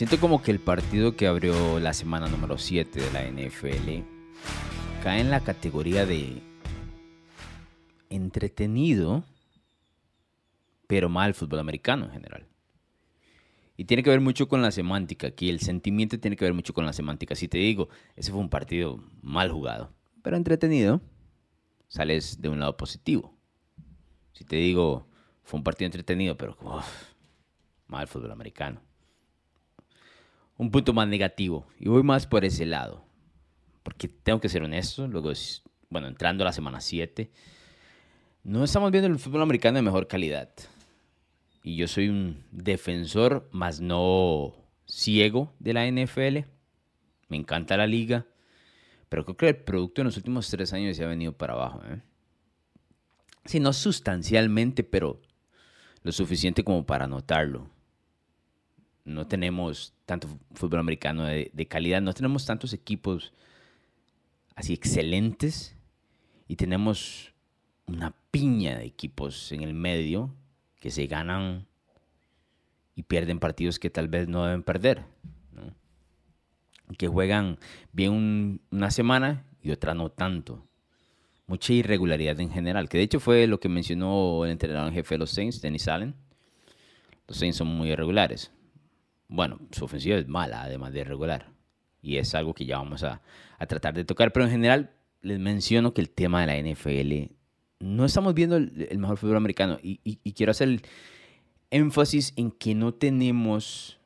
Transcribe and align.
Siento 0.00 0.18
como 0.18 0.40
que 0.40 0.50
el 0.50 0.60
partido 0.60 1.14
que 1.14 1.26
abrió 1.26 1.78
la 1.78 1.92
semana 1.92 2.26
número 2.26 2.56
7 2.56 3.02
de 3.02 3.12
la 3.12 3.22
NFL 3.22 4.02
cae 5.02 5.20
en 5.20 5.28
la 5.28 5.40
categoría 5.40 6.06
de 6.06 6.40
entretenido, 8.08 9.24
pero 10.86 11.10
mal 11.10 11.34
fútbol 11.34 11.58
americano 11.58 12.06
en 12.06 12.12
general. 12.12 12.46
Y 13.76 13.84
tiene 13.84 14.02
que 14.02 14.08
ver 14.08 14.22
mucho 14.22 14.48
con 14.48 14.62
la 14.62 14.70
semántica. 14.70 15.26
Aquí 15.26 15.50
el 15.50 15.60
sentimiento 15.60 16.18
tiene 16.18 16.34
que 16.34 16.46
ver 16.46 16.54
mucho 16.54 16.72
con 16.72 16.86
la 16.86 16.94
semántica. 16.94 17.34
Si 17.34 17.46
te 17.46 17.58
digo, 17.58 17.90
ese 18.16 18.32
fue 18.32 18.40
un 18.40 18.48
partido 18.48 19.04
mal 19.20 19.52
jugado, 19.52 19.92
pero 20.22 20.38
entretenido, 20.38 21.02
sales 21.88 22.40
de 22.40 22.48
un 22.48 22.58
lado 22.58 22.74
positivo. 22.74 23.34
Si 24.32 24.44
te 24.44 24.56
digo, 24.56 25.06
fue 25.42 25.58
un 25.58 25.64
partido 25.64 25.84
entretenido, 25.84 26.38
pero 26.38 26.56
mal 27.86 28.08
fútbol 28.08 28.32
americano. 28.32 28.80
Un 30.60 30.70
punto 30.70 30.92
más 30.92 31.08
negativo. 31.08 31.66
Y 31.78 31.88
voy 31.88 32.02
más 32.02 32.26
por 32.26 32.44
ese 32.44 32.66
lado. 32.66 33.02
Porque 33.82 34.08
tengo 34.08 34.42
que 34.42 34.50
ser 34.50 34.62
honesto. 34.62 35.08
Luego, 35.08 35.32
bueno, 35.88 36.06
entrando 36.06 36.44
a 36.44 36.48
la 36.48 36.52
semana 36.52 36.82
7, 36.82 37.30
no 38.44 38.62
estamos 38.62 38.90
viendo 38.90 39.08
el 39.08 39.18
fútbol 39.18 39.40
americano 39.40 39.76
de 39.76 39.82
mejor 39.82 40.06
calidad. 40.06 40.50
Y 41.62 41.76
yo 41.76 41.88
soy 41.88 42.10
un 42.10 42.44
defensor, 42.50 43.48
más 43.52 43.80
no 43.80 44.52
ciego 44.84 45.54
de 45.60 45.72
la 45.72 45.86
NFL. 45.90 46.46
Me 47.30 47.38
encanta 47.38 47.78
la 47.78 47.86
liga. 47.86 48.26
Pero 49.08 49.24
creo 49.24 49.36
que 49.38 49.48
el 49.48 49.56
producto 49.56 50.02
en 50.02 50.08
los 50.08 50.18
últimos 50.18 50.50
tres 50.50 50.74
años 50.74 50.94
se 50.94 51.04
ha 51.04 51.08
venido 51.08 51.32
para 51.32 51.54
abajo. 51.54 51.80
¿eh? 51.86 52.02
Sí, 53.46 53.60
no 53.60 53.72
sustancialmente, 53.72 54.84
pero 54.84 55.22
lo 56.02 56.12
suficiente 56.12 56.64
como 56.64 56.84
para 56.84 57.06
notarlo. 57.06 57.70
No 59.04 59.26
tenemos 59.26 59.94
tanto 60.06 60.28
fútbol 60.52 60.80
americano 60.80 61.24
de, 61.24 61.66
calidad, 61.68 62.02
no 62.02 62.12
tenemos 62.12 62.44
tantos 62.44 62.72
equipos 62.72 63.32
así 64.54 64.74
excelentes 64.74 65.76
y 66.48 66.56
tenemos 66.56 67.32
una 67.86 68.14
piña 68.30 68.78
de 68.78 68.84
equipos 68.84 69.52
en 69.52 69.62
el 69.62 69.74
medio 69.74 70.34
que 70.80 70.90
se 70.90 71.06
ganan 71.06 71.66
y 72.94 73.02
pierden 73.04 73.38
partidos 73.38 73.78
que 73.78 73.90
tal 73.90 74.08
vez 74.08 74.28
no 74.28 74.44
deben 74.44 74.62
perder. 74.62 75.04
Que 76.98 77.06
juegan 77.06 77.58
bien 77.92 78.60
una 78.70 78.90
semana 78.90 79.46
y 79.62 79.70
otra 79.70 79.94
no 79.94 80.10
tanto. 80.10 80.66
Mucha 81.46 81.72
irregularidad 81.72 82.38
en 82.40 82.50
general, 82.50 82.88
que 82.88 82.98
de 82.98 83.04
hecho 83.04 83.20
fue 83.20 83.46
lo 83.46 83.60
que 83.60 83.68
mencionó 83.68 84.44
el 84.44 84.50
entrenador 84.50 84.88
en 84.88 84.94
jefe 84.94 85.14
de 85.14 85.18
los 85.18 85.30
Saints, 85.30 85.60
Dennis 85.60 85.88
Allen. 85.88 86.14
Los 87.26 87.38
Saints 87.38 87.58
son 87.58 87.68
muy 87.68 87.90
irregulares. 87.90 88.52
Bueno, 89.30 89.60
su 89.70 89.84
ofensiva 89.84 90.16
es 90.16 90.26
mala, 90.26 90.62
además 90.62 90.92
de 90.92 91.00
irregular. 91.00 91.52
Y 92.02 92.16
es 92.16 92.34
algo 92.34 92.52
que 92.52 92.66
ya 92.66 92.78
vamos 92.78 93.04
a, 93.04 93.22
a 93.58 93.66
tratar 93.66 93.94
de 93.94 94.04
tocar. 94.04 94.32
Pero 94.32 94.44
en 94.44 94.50
general, 94.50 94.90
les 95.22 95.38
menciono 95.38 95.94
que 95.94 96.00
el 96.00 96.10
tema 96.10 96.44
de 96.44 96.46
la 96.46 96.72
NFL 96.72 97.32
no 97.78 98.04
estamos 98.04 98.34
viendo 98.34 98.56
el, 98.56 98.98
mejor 98.98 99.16
fútbol 99.16 99.36
americano. 99.36 99.78
Y, 99.82 100.32
quiero 100.32 100.50
hacer 100.50 100.82
énfasis 101.70 102.32
en 102.36 102.50
que 102.50 102.74
no 102.74 102.92
tenemos 102.92 103.98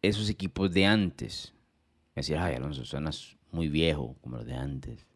esos 0.00 0.28
equipos 0.30 0.72
de 0.72 0.86
antes. 0.86 1.52
Es 2.14 2.26
decir, 2.26 2.36
ay, 2.38 2.54
Alonso, 2.54 2.84
suenas 2.84 3.36
muy 3.50 3.68
viejo 3.68 4.16
como 4.20 4.36
los 4.36 4.46
de 4.46 4.54
antes. 4.54 5.06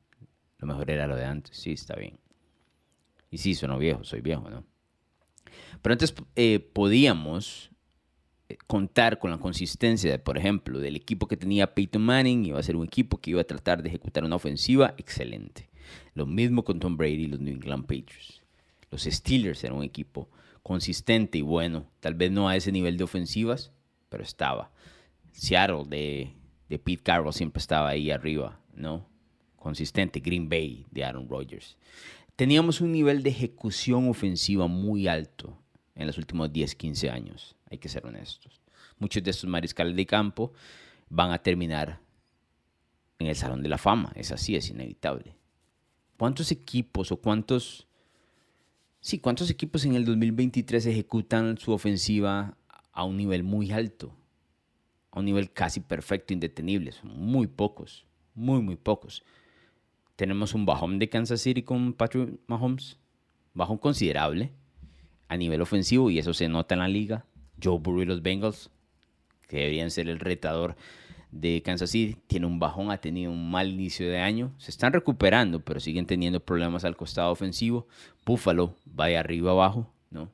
Lo 0.59 0.67
mejor 0.67 0.91
era 0.91 1.07
lo 1.07 1.17
de 1.17 1.25
antes. 1.25 1.57
Sí, 1.57 1.73
está 1.73 1.95
bien. 1.95 2.19
Y 3.31 3.39
sí, 3.39 3.55
sueno 3.55 3.79
viejo, 3.79 4.03
soy 4.05 4.21
viejo, 4.21 4.51
¿no? 4.51 4.65
Pero 5.81 5.93
antes 5.93 6.15
eh, 6.35 6.59
podíamos 6.59 7.71
contar 8.67 9.19
con 9.19 9.31
la 9.31 9.39
consistencia, 9.39 10.23
por 10.23 10.39
ejemplo, 10.39 10.79
del 10.79 10.97
equipo 10.97 11.29
que 11.29 11.37
tenía 11.37 11.75
Peyton 11.75 12.03
Manning. 12.03 12.47
Iba 12.47 12.59
a 12.59 12.63
ser 12.63 12.77
un 12.77 12.85
equipo 12.85 13.19
que 13.19 13.31
iba 13.31 13.41
a 13.41 13.45
tratar 13.45 13.83
de 13.83 13.89
ejecutar 13.89 14.25
una 14.25 14.37
ofensiva 14.37 14.95
excelente. 14.97 15.69
Lo 16.15 16.27
mismo 16.27 16.65
con 16.65 16.81
Tom 16.81 16.97
Brady 16.97 17.25
y 17.25 17.27
los 17.27 17.41
New 17.41 17.55
England 17.55 17.83
Patriots. 17.83 18.43
Los 18.91 19.03
Steelers 19.03 19.63
eran 19.65 19.77
un 19.77 19.85
equipo 19.85 20.31
consistente 20.63 21.39
y 21.39 21.43
bueno, 21.43 21.87
tal 22.01 22.15
vez 22.15 22.31
no 22.31 22.49
a 22.49 22.57
ese 22.57 22.73
nivel 22.73 22.97
de 22.97 23.05
ofensivas, 23.05 23.73
pero 24.09 24.23
estaba. 24.23 24.71
Seattle 25.33 25.85
de, 25.87 26.33
de 26.69 26.79
Pete 26.79 27.03
Carroll 27.03 27.33
siempre 27.33 27.61
estaba 27.61 27.89
ahí 27.89 28.11
arriba, 28.11 28.61
¿no? 28.75 29.07
Consistente. 29.57 30.21
Green 30.21 30.49
Bay 30.49 30.87
de 30.91 31.05
Aaron 31.05 31.29
Rodgers. 31.29 31.77
Teníamos 32.37 32.81
un 32.81 32.93
nivel 32.93 33.23
de 33.23 33.31
ejecución 33.31 34.09
ofensiva 34.09 34.69
muy 34.69 35.09
alto 35.09 35.59
en 35.95 36.07
los 36.07 36.19
últimos 36.19 36.53
10, 36.53 36.77
15 36.77 37.11
años, 37.11 37.57
hay 37.71 37.79
que 37.79 37.89
ser 37.89 38.07
honestos. 38.07 38.61
Muchos 38.99 39.23
de 39.23 39.31
estos 39.31 39.49
mariscales 39.49 39.95
de 39.95 40.07
campo 40.07 40.53
van 41.09 41.31
a 41.33 41.39
terminar 41.39 42.01
en 43.19 43.27
el 43.27 43.37
Salón 43.37 43.63
de 43.63 43.69
la 43.69 43.79
Fama, 43.79 44.13
es 44.15 44.33
así, 44.33 44.57
es 44.57 44.71
inevitable. 44.71 45.35
¿Cuántos 46.17 46.51
equipos 46.53 47.13
o 47.13 47.17
cuántos, 47.17 47.87
sí, 49.01 49.19
cuántos 49.19 49.51
equipos 49.51 49.85
en 49.85 49.95
el 49.95 50.05
2023 50.05 50.87
ejecutan 50.87 51.59
su 51.59 51.73
ofensiva 51.73 52.57
a 52.93 53.05
un 53.05 53.17
nivel 53.17 53.43
muy 53.43 53.73
alto? 53.73 54.15
A 55.11 55.21
un 55.21 55.25
nivel 55.25 55.53
casi 55.53 55.81
perfecto, 55.81 56.33
indetenible. 56.33 56.93
Son 56.93 57.17
muy 57.17 57.47
pocos, 57.47 58.07
muy, 58.35 58.61
muy 58.63 58.77
pocos. 58.77 59.25
Tenemos 60.17 60.55
un 60.55 60.67
bajón 60.67 60.99
de 60.99 61.09
Kansas 61.09 61.41
City 61.41 61.63
con 61.63 61.93
Patrick 61.93 62.41
Mahomes, 62.47 62.99
bajón 63.55 63.79
considerable 63.79 64.53
a 65.29 65.37
nivel 65.37 65.61
ofensivo 65.61 66.11
y 66.11 66.19
eso 66.19 66.35
se 66.35 66.49
nota 66.49 66.75
en 66.75 66.81
la 66.81 66.89
liga. 66.89 67.25
Joe 67.63 67.79
Burrow 67.79 68.03
y 68.03 68.07
los 68.07 68.23
Bengals, 68.23 68.71
que 69.49 69.59
deberían 69.59 69.91
ser 69.91 70.09
el 70.09 70.21
retador 70.21 70.77
de 71.31 71.63
Kansas 71.63 71.91
City 71.91 72.17
tiene 72.27 72.47
un 72.47 72.59
bajón, 72.59 72.91
ha 72.91 72.99
tenido 72.99 73.31
un 73.31 73.51
mal 73.51 73.69
inicio 73.69 74.09
de 74.09 74.19
año. 74.19 74.55
Se 74.59 74.71
están 74.71 74.93
recuperando, 74.93 75.61
pero 75.61 75.81
siguen 75.81 76.07
teniendo 76.07 76.41
problemas 76.41 76.85
al 76.85 76.97
costado 76.97 77.31
ofensivo. 77.31 77.87
Buffalo 78.25 78.77
va 78.99 79.07
arriba 79.07 79.51
abajo, 79.51 79.93
¿no? 80.11 80.33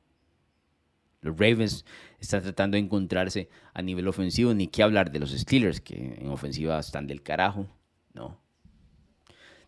Los 1.21 1.37
Ravens 1.37 1.85
están 2.19 2.43
tratando 2.43 2.75
de 2.75 2.83
encontrarse 2.83 3.49
a 3.73 3.81
nivel 3.81 4.07
ofensivo, 4.07 4.53
ni 4.53 4.67
qué 4.67 4.83
hablar 4.83 5.11
de 5.11 5.19
los 5.19 5.31
Steelers, 5.31 5.81
que 5.81 6.17
en 6.19 6.29
ofensiva 6.29 6.79
están 6.79 7.07
del 7.07 7.23
carajo, 7.23 7.67
¿no? 8.13 8.39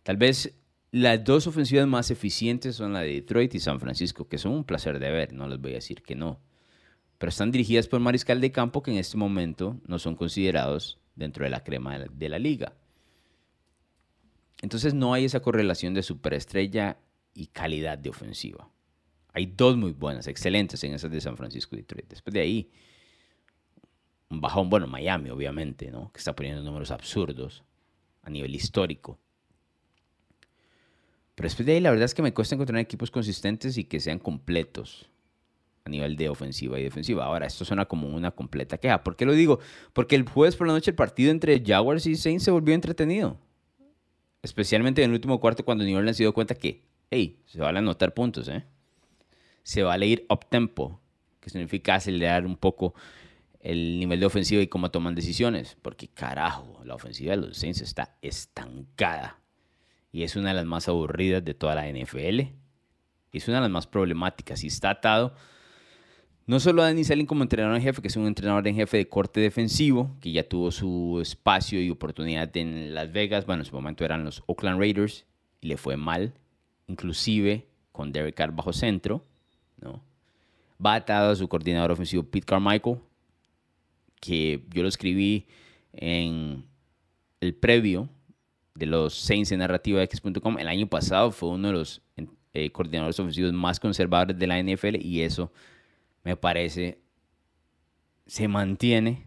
Tal 0.02 0.16
vez 0.16 0.54
las 0.90 1.22
dos 1.22 1.46
ofensivas 1.46 1.86
más 1.86 2.10
eficientes 2.10 2.76
son 2.76 2.94
la 2.94 3.00
de 3.00 3.12
Detroit 3.12 3.54
y 3.54 3.60
San 3.60 3.80
Francisco, 3.80 4.28
que 4.28 4.38
son 4.38 4.52
un 4.52 4.64
placer 4.64 4.98
de 4.98 5.10
ver, 5.10 5.32
no 5.34 5.46
les 5.48 5.60
voy 5.60 5.72
a 5.72 5.76
decir 5.76 6.02
que 6.02 6.14
no. 6.14 6.40
Pero 7.18 7.30
están 7.30 7.50
dirigidas 7.50 7.88
por 7.88 8.00
mariscal 8.00 8.40
de 8.40 8.52
campo 8.52 8.82
que 8.82 8.92
en 8.92 8.98
este 8.98 9.16
momento 9.16 9.76
no 9.86 9.98
son 9.98 10.14
considerados 10.14 10.98
dentro 11.16 11.44
de 11.44 11.50
la 11.50 11.64
crema 11.64 11.98
de 11.98 12.28
la, 12.28 12.38
liga. 12.38 12.74
Entonces 14.62 14.94
no 14.94 15.12
hay 15.12 15.24
esa 15.24 15.40
correlación 15.40 15.94
de 15.94 16.04
superestrella 16.04 16.98
y 17.34 17.48
calidad 17.48 17.98
de 17.98 18.10
ofensiva. 18.10 18.70
Hay 19.32 19.46
dos 19.46 19.76
muy 19.76 19.92
buenas, 19.92 20.28
excelentes 20.28 20.82
en 20.84 20.94
esas 20.94 21.10
de 21.10 21.20
San 21.20 21.36
Francisco 21.36 21.74
y 21.74 21.80
Detroit. 21.80 22.08
Después 22.08 22.32
de 22.32 22.40
ahí, 22.40 22.70
un 24.30 24.40
bajón, 24.40 24.70
bueno, 24.70 24.86
Miami 24.86 25.30
obviamente, 25.30 25.90
¿no? 25.90 26.12
Que 26.12 26.18
está 26.18 26.34
poniendo 26.34 26.62
números 26.62 26.90
absurdos 26.92 27.64
a 28.22 28.30
nivel 28.30 28.54
histórico. 28.54 29.18
Pero 31.34 31.46
después 31.46 31.66
de 31.66 31.74
ahí, 31.74 31.80
la 31.80 31.90
verdad 31.90 32.04
es 32.04 32.14
que 32.14 32.22
me 32.22 32.34
cuesta 32.34 32.54
encontrar 32.54 32.80
equipos 32.80 33.10
consistentes 33.10 33.76
y 33.78 33.84
que 33.84 34.00
sean 34.00 34.18
completos 34.18 35.08
a 35.88 35.90
nivel 35.90 36.16
de 36.16 36.28
ofensiva 36.28 36.78
y 36.78 36.82
defensiva. 36.82 37.24
Ahora, 37.24 37.46
esto 37.46 37.64
suena 37.64 37.86
como 37.86 38.08
una 38.08 38.30
completa 38.30 38.78
queja. 38.78 39.02
¿Por 39.02 39.16
qué 39.16 39.24
lo 39.24 39.32
digo? 39.32 39.58
Porque 39.92 40.14
el 40.14 40.28
jueves 40.28 40.54
por 40.54 40.66
la 40.66 40.74
noche 40.74 40.92
el 40.92 40.94
partido 40.94 41.30
entre 41.30 41.62
Jaguars 41.64 42.06
y 42.06 42.14
Saints 42.14 42.44
se 42.44 42.50
volvió 42.50 42.74
entretenido. 42.74 43.38
Especialmente 44.42 45.02
en 45.02 45.10
el 45.10 45.14
último 45.14 45.40
cuarto 45.40 45.64
cuando 45.64 45.84
New 45.84 45.96
Orleans 45.96 46.16
se 46.16 46.22
dio 46.22 46.32
cuenta 46.32 46.54
que, 46.54 46.84
hey, 47.10 47.42
se 47.46 47.60
vale 47.60 47.80
anotar 47.80 48.14
puntos, 48.14 48.48
¿eh? 48.48 48.64
Se 49.64 49.82
vale 49.82 50.06
ir 50.06 50.26
up 50.30 50.46
tempo, 50.48 51.00
que 51.40 51.50
significa 51.50 51.96
acelerar 51.96 52.46
un 52.46 52.56
poco 52.56 52.94
el 53.60 53.98
nivel 53.98 54.20
de 54.20 54.26
ofensiva 54.26 54.62
y 54.62 54.68
cómo 54.68 54.90
toman 54.90 55.14
decisiones. 55.14 55.76
Porque 55.82 56.08
carajo, 56.08 56.80
la 56.84 56.94
ofensiva 56.94 57.32
de 57.32 57.48
los 57.48 57.58
Saints 57.58 57.80
está 57.80 58.16
estancada. 58.22 59.40
Y 60.12 60.22
es 60.22 60.36
una 60.36 60.50
de 60.50 60.54
las 60.54 60.64
más 60.64 60.88
aburridas 60.88 61.44
de 61.44 61.54
toda 61.54 61.74
la 61.74 61.88
NFL. 61.88 62.40
Es 63.32 63.48
una 63.48 63.58
de 63.58 63.62
las 63.62 63.70
más 63.70 63.86
problemáticas. 63.86 64.64
Y 64.64 64.68
está 64.68 64.90
atado 64.90 65.34
no 66.48 66.60
solo 66.60 66.82
a 66.82 66.86
Danny 66.86 67.02
Allen 67.10 67.26
como 67.26 67.42
entrenador 67.42 67.76
en 67.76 67.82
jefe, 67.82 68.00
que 68.00 68.08
es 68.08 68.16
un 68.16 68.26
entrenador 68.26 68.66
en 68.66 68.74
jefe 68.74 68.96
de 68.96 69.06
corte 69.06 69.38
defensivo, 69.38 70.16
que 70.18 70.32
ya 70.32 70.48
tuvo 70.48 70.70
su 70.70 71.18
espacio 71.20 71.78
y 71.78 71.90
oportunidad 71.90 72.56
en 72.56 72.94
Las 72.94 73.12
Vegas, 73.12 73.44
bueno, 73.44 73.60
en 73.60 73.66
su 73.66 73.74
momento 73.74 74.02
eran 74.02 74.24
los 74.24 74.42
Oakland 74.46 74.80
Raiders, 74.80 75.26
y 75.60 75.68
le 75.68 75.76
fue 75.76 75.98
mal, 75.98 76.32
inclusive 76.86 77.66
con 77.92 78.12
Derek 78.12 78.34
Carr 78.34 78.52
bajo 78.52 78.72
centro, 78.72 79.22
¿no? 79.78 80.02
Va 80.84 80.94
atado 80.94 81.32
a 81.32 81.36
su 81.36 81.46
coordinador 81.48 81.90
ofensivo 81.90 82.22
Pete 82.22 82.46
Carmichael, 82.46 82.96
que 84.18 84.64
yo 84.72 84.82
lo 84.82 84.88
escribí 84.88 85.46
en 85.92 86.64
el 87.42 87.54
previo 87.54 88.08
de 88.74 88.86
los 88.86 89.12
Saints 89.14 89.52
en 89.52 89.58
narrativa 89.58 90.02
X.com. 90.02 90.58
El 90.58 90.68
año 90.68 90.86
pasado 90.86 91.30
fue 91.30 91.50
uno 91.50 91.68
de 91.68 91.74
los 91.74 92.00
eh, 92.54 92.70
coordinadores 92.70 93.20
ofensivos 93.20 93.52
más 93.52 93.78
conservadores 93.78 94.38
de 94.38 94.46
la 94.46 94.62
NFL 94.62 94.96
y 94.96 95.20
eso 95.20 95.52
me 96.28 96.36
parece 96.36 97.00
se 98.26 98.48
mantiene 98.48 99.26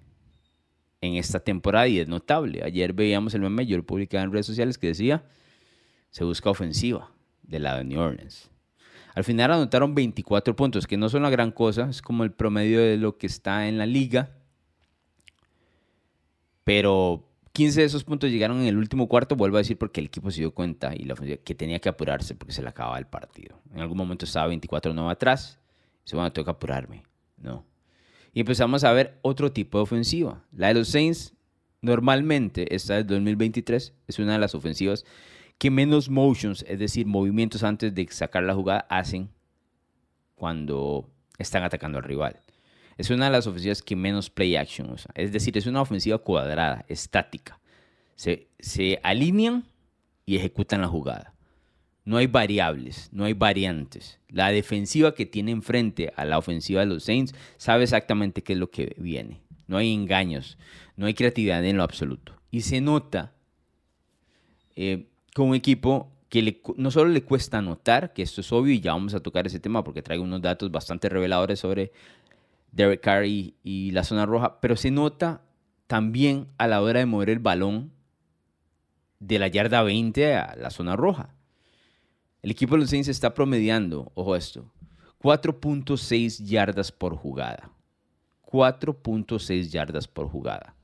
en 1.01 1.15
esta 1.15 1.39
temporada 1.39 1.87
y 1.87 1.97
es 1.97 2.07
notable. 2.07 2.61
Ayer 2.63 2.93
veíamos 2.93 3.33
el 3.33 3.41
meme, 3.41 3.65
yo 3.65 3.75
lo 3.75 3.85
en 3.97 4.31
redes 4.31 4.45
sociales 4.45 4.77
que 4.77 4.85
decía, 4.85 5.23
se 6.11 6.23
busca 6.23 6.51
ofensiva 6.51 7.09
del 7.41 7.63
lado 7.63 7.79
de 7.79 7.85
New 7.85 7.99
Orleans. 7.99 8.51
Al 9.15 9.23
final 9.23 9.51
anotaron 9.51 9.95
24 9.95 10.55
puntos, 10.55 10.85
que 10.85 10.95
no 10.95 11.09
son 11.09 11.21
una 11.21 11.31
gran 11.31 11.51
cosa, 11.51 11.89
es 11.89 12.03
como 12.03 12.23
el 12.23 12.33
promedio 12.33 12.79
de 12.79 12.97
lo 12.97 13.17
que 13.17 13.25
está 13.25 13.67
en 13.67 13.79
la 13.79 13.87
liga. 13.87 14.29
Pero 16.63 17.27
15 17.53 17.79
de 17.79 17.85
esos 17.87 18.03
puntos 18.03 18.29
llegaron 18.29 18.61
en 18.61 18.67
el 18.67 18.77
último 18.77 19.07
cuarto, 19.07 19.35
vuelvo 19.35 19.57
a 19.57 19.61
decir, 19.61 19.79
porque 19.79 20.01
el 20.01 20.05
equipo 20.05 20.29
se 20.29 20.41
dio 20.41 20.53
cuenta 20.53 20.95
y 20.95 21.05
la 21.05 21.15
que 21.15 21.55
tenía 21.55 21.79
que 21.79 21.89
apurarse 21.89 22.35
porque 22.35 22.53
se 22.53 22.61
le 22.61 22.69
acababa 22.69 22.99
el 22.99 23.07
partido. 23.07 23.59
En 23.73 23.81
algún 23.81 23.97
momento 23.97 24.25
estaba 24.25 24.53
24-9 24.53 25.11
atrás, 25.11 25.60
se 26.03 26.15
bueno, 26.15 26.31
tengo 26.31 26.45
que 26.45 26.51
apurarme. 26.51 27.03
No. 27.37 27.65
Y 28.33 28.39
empezamos 28.39 28.83
a 28.83 28.93
ver 28.93 29.19
otro 29.21 29.51
tipo 29.51 29.77
de 29.77 29.83
ofensiva. 29.83 30.43
La 30.51 30.69
de 30.69 30.75
los 30.75 30.89
Saints, 30.89 31.33
normalmente, 31.81 32.73
esta 32.73 32.95
del 32.95 33.07
2023, 33.07 33.93
es 34.07 34.19
una 34.19 34.33
de 34.33 34.39
las 34.39 34.55
ofensivas 34.55 35.05
que 35.57 35.69
menos 35.69 36.09
motions, 36.09 36.65
es 36.67 36.79
decir, 36.79 37.05
movimientos 37.05 37.63
antes 37.63 37.93
de 37.93 38.07
sacar 38.09 38.43
la 38.43 38.55
jugada, 38.55 38.87
hacen 38.89 39.29
cuando 40.35 41.07
están 41.37 41.63
atacando 41.63 41.99
al 41.99 42.03
rival. 42.03 42.39
Es 42.97 43.09
una 43.09 43.25
de 43.25 43.31
las 43.31 43.47
ofensivas 43.47 43.81
que 43.81 43.95
menos 43.95 44.29
play 44.29 44.55
action 44.55 44.89
usa. 44.89 45.11
Es 45.15 45.31
decir, 45.31 45.57
es 45.57 45.65
una 45.65 45.81
ofensiva 45.81 46.17
cuadrada, 46.17 46.85
estática. 46.87 47.59
Se, 48.15 48.47
se 48.59 48.99
alinean 49.03 49.65
y 50.25 50.35
ejecutan 50.35 50.81
la 50.81 50.87
jugada. 50.87 51.33
No 52.11 52.17
hay 52.17 52.27
variables, 52.27 53.07
no 53.13 53.23
hay 53.23 53.31
variantes. 53.31 54.19
La 54.27 54.51
defensiva 54.51 55.15
que 55.15 55.25
tiene 55.25 55.51
enfrente 55.51 56.11
a 56.17 56.25
la 56.25 56.37
ofensiva 56.37 56.81
de 56.81 56.87
los 56.87 57.05
Saints 57.05 57.33
sabe 57.55 57.83
exactamente 57.83 58.43
qué 58.43 58.51
es 58.51 58.59
lo 58.59 58.69
que 58.69 58.93
viene. 58.97 59.39
No 59.67 59.77
hay 59.77 59.93
engaños, 59.93 60.57
no 60.97 61.05
hay 61.05 61.13
creatividad 61.13 61.63
en 61.63 61.77
lo 61.77 61.83
absoluto. 61.83 62.33
Y 62.51 62.63
se 62.63 62.81
nota 62.81 63.31
eh, 64.75 65.07
con 65.33 65.47
un 65.47 65.55
equipo 65.55 66.11
que 66.27 66.61
no 66.75 66.91
solo 66.91 67.11
le 67.11 67.23
cuesta 67.23 67.59
anotar, 67.59 68.11
que 68.11 68.23
esto 68.23 68.41
es 68.41 68.51
obvio 68.51 68.73
y 68.73 68.81
ya 68.81 68.91
vamos 68.91 69.13
a 69.13 69.21
tocar 69.21 69.47
ese 69.47 69.61
tema 69.61 69.81
porque 69.81 70.01
traigo 70.01 70.25
unos 70.25 70.41
datos 70.41 70.69
bastante 70.69 71.07
reveladores 71.07 71.61
sobre 71.61 71.93
Derek 72.73 72.99
Carr 72.99 73.25
y, 73.25 73.91
la 73.93 74.03
zona 74.03 74.25
roja, 74.25 74.59
pero 74.59 74.75
se 74.75 74.91
nota 74.91 75.43
también 75.87 76.47
a 76.57 76.67
la 76.67 76.81
hora 76.81 76.99
de 76.99 77.05
mover 77.05 77.29
el 77.29 77.39
balón 77.39 77.93
de 79.21 79.39
la 79.39 79.47
yarda 79.47 79.81
20 79.81 80.35
a 80.35 80.57
la 80.57 80.71
zona 80.71 80.97
roja. 80.97 81.35
El 82.41 82.51
equipo 82.51 82.75
de 82.75 82.81
los 82.81 82.89
Saints 82.89 83.07
está 83.07 83.33
promediando, 83.33 84.11
ojo 84.15 84.35
esto, 84.35 84.71
4.6 85.21 86.43
yardas 86.45 86.91
por 86.91 87.15
jugada. 87.15 87.71
4.6 88.45 89.69
yardas 89.69 90.07
por 90.07 90.27
jugada. 90.27 90.75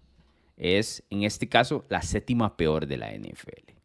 Es, 0.56 1.04
en 1.10 1.24
este 1.24 1.50
caso, 1.50 1.86
la 1.90 2.02
séptima 2.02 2.56
peor 2.56 2.88
de 2.88 2.98
la 2.98 3.12
NFL 3.12 3.78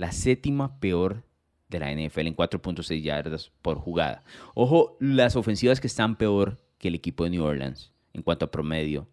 la 0.00 0.12
séptima 0.12 0.80
peor 0.80 1.22
de 1.68 1.78
la 1.78 1.92
NFL 1.92 2.28
en 2.28 2.34
4.6 2.34 3.02
yardas 3.02 3.52
por 3.60 3.76
jugada. 3.76 4.24
Ojo, 4.54 4.96
las 4.98 5.36
ofensivas 5.36 5.78
que 5.78 5.88
están 5.88 6.16
peor 6.16 6.56
que 6.78 6.88
el 6.88 6.94
equipo 6.94 7.24
de 7.24 7.30
New 7.30 7.44
Orleans 7.44 7.92
en 8.14 8.22
cuanto 8.22 8.46
a 8.46 8.50
promedio 8.50 9.06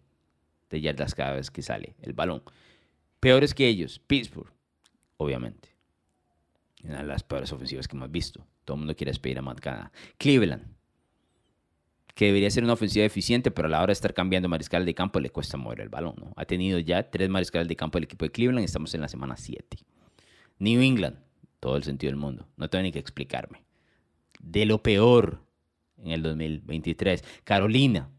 de 0.70 0.80
yardas 0.80 1.14
cada 1.14 1.34
vez 1.34 1.50
que 1.50 1.60
sale 1.60 1.94
el 2.00 2.14
balón. 2.14 2.42
Peores 3.20 3.52
que 3.52 3.68
ellos, 3.68 3.98
Pittsburgh, 3.98 4.50
obviamente. 5.18 5.68
Una 6.84 6.98
de 6.98 7.04
las 7.04 7.22
peores 7.22 7.52
ofensivas 7.52 7.88
que 7.88 7.96
hemos 7.96 8.10
visto. 8.10 8.46
Todo 8.64 8.76
el 8.76 8.78
mundo 8.80 8.96
quiere 8.96 9.10
despedir 9.10 9.38
a 9.38 9.42
Matt 9.42 9.60
Cleveland, 10.16 10.78
que 12.14 12.26
debería 12.26 12.50
ser 12.50 12.64
una 12.64 12.72
ofensiva 12.72 13.04
eficiente, 13.04 13.50
pero 13.50 13.66
a 13.66 13.70
la 13.70 13.78
hora 13.78 13.88
de 13.88 13.92
estar 13.92 14.14
cambiando 14.14 14.48
mariscal 14.48 14.84
de 14.84 14.94
campo 14.94 15.20
le 15.20 15.30
cuesta 15.30 15.56
mover 15.56 15.80
el 15.80 15.88
balón. 15.88 16.14
¿no? 16.18 16.32
Ha 16.36 16.44
tenido 16.44 16.78
ya 16.78 17.10
tres 17.10 17.28
mariscales 17.28 17.68
de 17.68 17.76
campo 17.76 17.96
del 17.98 18.04
equipo 18.04 18.24
de 18.24 18.30
Cleveland 18.30 18.64
estamos 18.64 18.94
en 18.94 19.00
la 19.00 19.08
semana 19.08 19.36
7. 19.36 19.78
New 20.58 20.80
England, 20.80 21.16
todo 21.60 21.76
el 21.76 21.84
sentido 21.84 22.10
del 22.10 22.18
mundo. 22.18 22.48
No 22.56 22.68
tengo 22.68 22.82
ni 22.82 22.92
que 22.92 22.98
explicarme. 22.98 23.64
De 24.40 24.66
lo 24.66 24.82
peor 24.82 25.42
en 26.02 26.10
el 26.10 26.22
2023. 26.22 27.24
Carolina, 27.44 28.10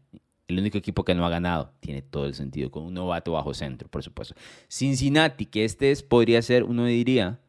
el 0.48 0.58
único 0.58 0.78
equipo 0.78 1.04
que 1.04 1.14
no 1.14 1.24
ha 1.24 1.30
ganado. 1.30 1.72
Tiene 1.80 2.02
todo 2.02 2.26
el 2.26 2.34
sentido, 2.34 2.70
con 2.70 2.84
un 2.84 2.94
novato 2.94 3.32
bajo 3.32 3.54
centro, 3.54 3.88
por 3.88 4.02
supuesto. 4.02 4.34
Cincinnati, 4.68 5.46
que 5.46 5.64
este 5.64 5.90
es, 5.90 6.02
podría 6.02 6.42
ser, 6.42 6.64
uno 6.64 6.84
diría, 6.84 7.40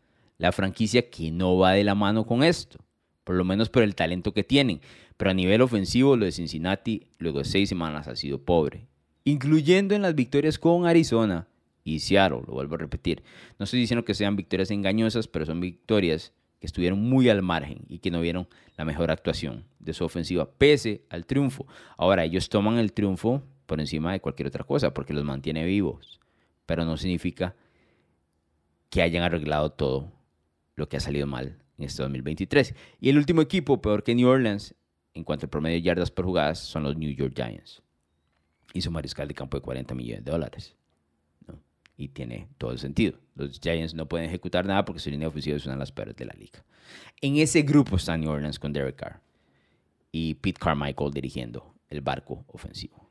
la 0.41 0.51
franquicia 0.51 1.07
que 1.07 1.29
no 1.29 1.55
va 1.59 1.73
de 1.73 1.83
la 1.83 1.93
mano 1.93 2.25
con 2.25 2.41
esto. 2.41 2.79
Por 3.23 3.35
lo 3.35 3.43
menos 3.43 3.69
por 3.69 3.83
el 3.83 3.93
talento 3.93 4.33
que 4.33 4.43
tienen. 4.43 4.81
Pero 5.15 5.29
a 5.29 5.35
nivel 5.35 5.61
ofensivo, 5.61 6.17
lo 6.17 6.25
de 6.25 6.31
Cincinnati, 6.31 7.05
luego 7.19 7.37
de 7.39 7.45
seis 7.45 7.69
semanas, 7.69 8.07
ha 8.07 8.15
sido 8.15 8.43
pobre. 8.43 8.87
Incluyendo 9.23 9.93
en 9.93 10.01
las 10.01 10.15
victorias 10.15 10.57
con 10.57 10.87
Arizona, 10.87 11.47
y 11.83 11.99
Seattle, 11.99 12.41
lo 12.47 12.53
vuelvo 12.53 12.73
a 12.73 12.79
repetir. 12.79 13.21
No 13.59 13.65
estoy 13.65 13.81
diciendo 13.81 14.03
que 14.03 14.15
sean 14.15 14.35
victorias 14.35 14.71
engañosas, 14.71 15.27
pero 15.27 15.45
son 15.45 15.59
victorias 15.59 16.33
que 16.59 16.65
estuvieron 16.65 16.99
muy 16.99 17.29
al 17.29 17.43
margen 17.43 17.85
y 17.87 17.99
que 17.99 18.09
no 18.09 18.19
vieron 18.19 18.47
la 18.77 18.85
mejor 18.85 19.11
actuación 19.11 19.65
de 19.77 19.93
su 19.93 20.03
ofensiva, 20.05 20.49
pese 20.49 21.03
al 21.09 21.27
triunfo. 21.27 21.67
Ahora, 21.97 22.23
ellos 22.25 22.49
toman 22.49 22.79
el 22.79 22.93
triunfo 22.93 23.43
por 23.67 23.79
encima 23.79 24.11
de 24.11 24.21
cualquier 24.21 24.47
otra 24.47 24.63
cosa, 24.63 24.91
porque 24.91 25.13
los 25.13 25.23
mantiene 25.23 25.65
vivos, 25.65 26.19
pero 26.65 26.83
no 26.83 26.97
significa 26.97 27.55
que 28.89 29.03
hayan 29.03 29.21
arreglado 29.21 29.71
todo 29.71 30.11
lo 30.81 30.89
que 30.89 30.97
ha 30.97 30.99
salido 30.99 31.27
mal 31.27 31.57
en 31.77 31.85
este 31.85 32.01
2023. 32.03 32.75
Y 32.99 33.09
el 33.09 33.17
último 33.17 33.41
equipo, 33.41 33.81
peor 33.81 34.03
que 34.03 34.15
New 34.15 34.27
Orleans, 34.27 34.75
en 35.13 35.23
cuanto 35.23 35.45
al 35.45 35.49
promedio 35.49 35.75
de 35.75 35.83
yardas 35.83 36.11
por 36.11 36.25
jugadas, 36.25 36.59
son 36.59 36.83
los 36.83 36.97
New 36.97 37.11
York 37.11 37.33
Giants. 37.35 37.81
Y 38.73 38.81
su 38.81 38.91
mariscal 38.91 39.27
de 39.27 39.33
campo 39.33 39.57
de 39.57 39.61
40 39.61 39.95
millones 39.95 40.25
de 40.25 40.31
dólares 40.31 40.75
y 41.97 42.07
tiene 42.09 42.47
todo 42.57 42.71
el 42.71 42.79
sentido. 42.79 43.19
Los 43.35 43.59
Giants 43.59 43.93
no 43.93 44.07
pueden 44.07 44.27
ejecutar 44.27 44.65
nada 44.65 44.85
porque 44.85 44.99
su 44.99 45.11
línea 45.11 45.27
ofensiva 45.27 45.57
es 45.57 45.65
una 45.65 45.75
de 45.75 45.79
las 45.79 45.91
peores 45.91 46.15
de 46.15 46.25
la 46.25 46.33
liga. 46.33 46.63
En 47.21 47.37
ese 47.37 47.61
grupo 47.61 47.97
está 47.97 48.17
New 48.17 48.29
Orleans 48.29 48.57
con 48.57 48.73
Derek 48.73 48.95
Carr 48.95 49.21
y 50.11 50.33
Pete 50.35 50.59
Carmichael 50.59 51.11
dirigiendo 51.11 51.75
el 51.89 52.01
barco 52.01 52.43
ofensivo. 52.47 53.09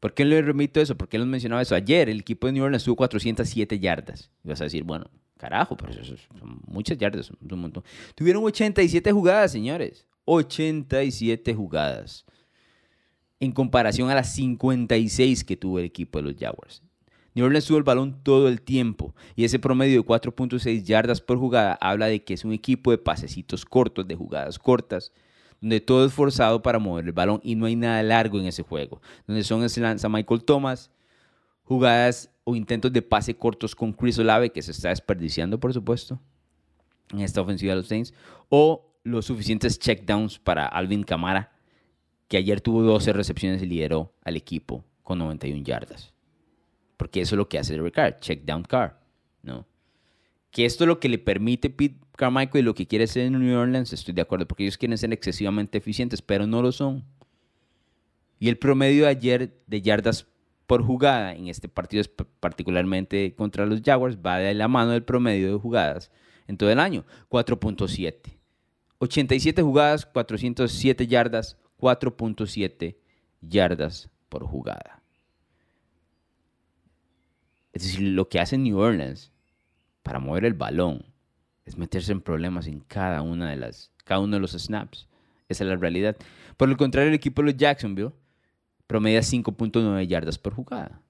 ¿Por 0.00 0.14
qué 0.14 0.24
le 0.24 0.40
remito 0.40 0.80
eso? 0.80 0.96
¿Por 0.96 1.08
qué 1.08 1.18
les 1.18 1.26
mencionaba 1.26 1.62
eso? 1.62 1.74
Ayer 1.74 2.08
el 2.08 2.20
equipo 2.20 2.46
de 2.46 2.54
New 2.54 2.64
Orleans 2.64 2.84
tuvo 2.84 2.96
407 2.96 3.78
yardas. 3.78 4.30
Y 4.42 4.48
vas 4.48 4.60
a 4.60 4.64
decir, 4.64 4.84
bueno, 4.84 5.10
carajo, 5.44 5.76
pero 5.76 5.92
eso 5.92 6.16
son 6.16 6.60
muchas 6.66 6.96
yardas, 6.96 7.30
un 7.30 7.58
montón. 7.58 7.84
Tuvieron 8.14 8.42
87 8.44 9.12
jugadas, 9.12 9.52
señores. 9.52 10.06
87 10.24 11.54
jugadas. 11.54 12.24
En 13.40 13.52
comparación 13.52 14.08
a 14.08 14.14
las 14.14 14.32
56 14.34 15.44
que 15.44 15.56
tuvo 15.56 15.78
el 15.78 15.84
equipo 15.84 16.18
de 16.18 16.30
los 16.30 16.36
Jaguars. 16.40 16.82
New 17.34 17.44
Orleans 17.44 17.66
tuvo 17.66 17.76
el 17.78 17.84
balón 17.84 18.22
todo 18.22 18.48
el 18.48 18.62
tiempo 18.62 19.14
y 19.36 19.44
ese 19.44 19.58
promedio 19.58 20.00
de 20.00 20.06
4.6 20.06 20.84
yardas 20.84 21.20
por 21.20 21.36
jugada 21.36 21.76
habla 21.80 22.06
de 22.06 22.22
que 22.24 22.32
es 22.32 22.44
un 22.44 22.52
equipo 22.52 22.90
de 22.90 22.98
pasecitos 22.98 23.66
cortos, 23.66 24.06
de 24.06 24.14
jugadas 24.14 24.58
cortas, 24.58 25.12
donde 25.60 25.80
todo 25.80 26.06
es 26.06 26.12
forzado 26.12 26.62
para 26.62 26.78
mover 26.78 27.04
el 27.04 27.12
balón 27.12 27.40
y 27.42 27.56
no 27.56 27.66
hay 27.66 27.76
nada 27.76 28.02
largo 28.02 28.38
en 28.38 28.46
ese 28.46 28.62
juego, 28.62 29.02
donde 29.26 29.42
son 29.42 29.64
ese 29.64 29.80
lanza 29.80 30.08
Michael 30.08 30.44
Thomas, 30.44 30.90
jugadas 31.64 32.30
o 32.44 32.54
intentos 32.56 32.92
de 32.92 33.02
pase 33.02 33.36
cortos 33.36 33.74
con 33.74 33.92
Chris 33.92 34.18
Olave, 34.18 34.50
que 34.50 34.62
se 34.62 34.70
está 34.70 34.90
desperdiciando, 34.90 35.58
por 35.58 35.72
supuesto, 35.72 36.20
en 37.10 37.20
esta 37.20 37.40
ofensiva 37.40 37.72
de 37.72 37.76
los 37.76 37.88
Saints, 37.88 38.14
o 38.48 38.94
los 39.02 39.26
suficientes 39.26 39.78
checkdowns 39.78 40.38
para 40.38 40.66
Alvin 40.66 41.02
Kamara, 41.02 41.52
que 42.28 42.36
ayer 42.36 42.60
tuvo 42.60 42.82
12 42.82 43.12
recepciones 43.12 43.62
y 43.62 43.66
lideró 43.66 44.14
al 44.22 44.36
equipo 44.36 44.84
con 45.02 45.18
91 45.18 45.62
yardas 45.62 46.14
porque 46.96 47.20
eso 47.20 47.34
es 47.34 47.38
lo 47.38 47.48
que 47.48 47.58
hace 47.58 47.74
Derek 47.74 47.94
Carr, 47.94 48.18
check 48.20 48.44
down 48.44 48.62
car, 48.62 49.00
¿no? 49.42 49.66
Que 50.50 50.64
esto 50.64 50.84
es 50.84 50.88
lo 50.88 51.00
que 51.00 51.08
le 51.08 51.18
permite 51.18 51.68
Pete 51.70 51.98
Carmichael 52.16 52.62
y 52.62 52.62
lo 52.62 52.74
que 52.74 52.86
quiere 52.86 53.04
hacer 53.04 53.26
en 53.26 53.38
New 53.38 53.58
Orleans, 53.58 53.92
estoy 53.92 54.14
de 54.14 54.22
acuerdo, 54.22 54.46
porque 54.46 54.62
ellos 54.62 54.78
quieren 54.78 54.96
ser 54.96 55.12
excesivamente 55.12 55.78
eficientes, 55.78 56.22
pero 56.22 56.46
no 56.46 56.62
lo 56.62 56.70
son. 56.70 57.04
Y 58.38 58.48
el 58.48 58.58
promedio 58.58 59.04
de 59.04 59.10
ayer 59.10 59.62
de 59.66 59.82
yardas 59.82 60.26
por 60.66 60.82
jugada 60.82 61.34
en 61.34 61.48
este 61.48 61.68
partido, 61.68 62.04
particularmente 62.40 63.34
contra 63.34 63.66
los 63.66 63.82
Jaguars, 63.82 64.18
va 64.18 64.38
de 64.38 64.54
la 64.54 64.68
mano 64.68 64.92
del 64.92 65.04
promedio 65.04 65.52
de 65.52 65.58
jugadas 65.58 66.10
en 66.46 66.56
todo 66.56 66.70
el 66.70 66.80
año, 66.80 67.04
4.7. 67.28 68.38
87 68.98 69.62
jugadas, 69.62 70.06
407 70.06 71.06
yardas, 71.06 71.58
4.7 71.78 72.96
yardas 73.40 74.10
por 74.28 74.44
jugada. 74.44 75.02
Es 77.72 77.82
decir, 77.82 78.02
lo 78.02 78.28
que 78.28 78.40
hace 78.40 78.56
New 78.56 78.78
Orleans 78.78 79.32
para 80.02 80.20
mover 80.20 80.44
el 80.44 80.54
balón 80.54 81.04
es 81.64 81.76
meterse 81.76 82.12
en 82.12 82.20
problemas 82.20 82.66
en 82.66 82.80
cada 82.80 83.22
una 83.22 83.50
de 83.50 83.56
las, 83.56 83.90
cada 84.04 84.20
uno 84.20 84.36
de 84.36 84.40
los 84.40 84.52
snaps. 84.52 85.08
Esa 85.48 85.64
es 85.64 85.70
la 85.70 85.76
realidad. 85.76 86.16
Por 86.56 86.68
el 86.68 86.76
contrario, 86.76 87.08
el 87.08 87.14
equipo 87.14 87.42
de 87.42 87.46
los 87.46 87.56
Jacksonville 87.56 88.12
promedia 88.94 89.22
5.9 89.22 90.06
yardas 90.06 90.38
por 90.38 90.54
jugada. 90.54 91.00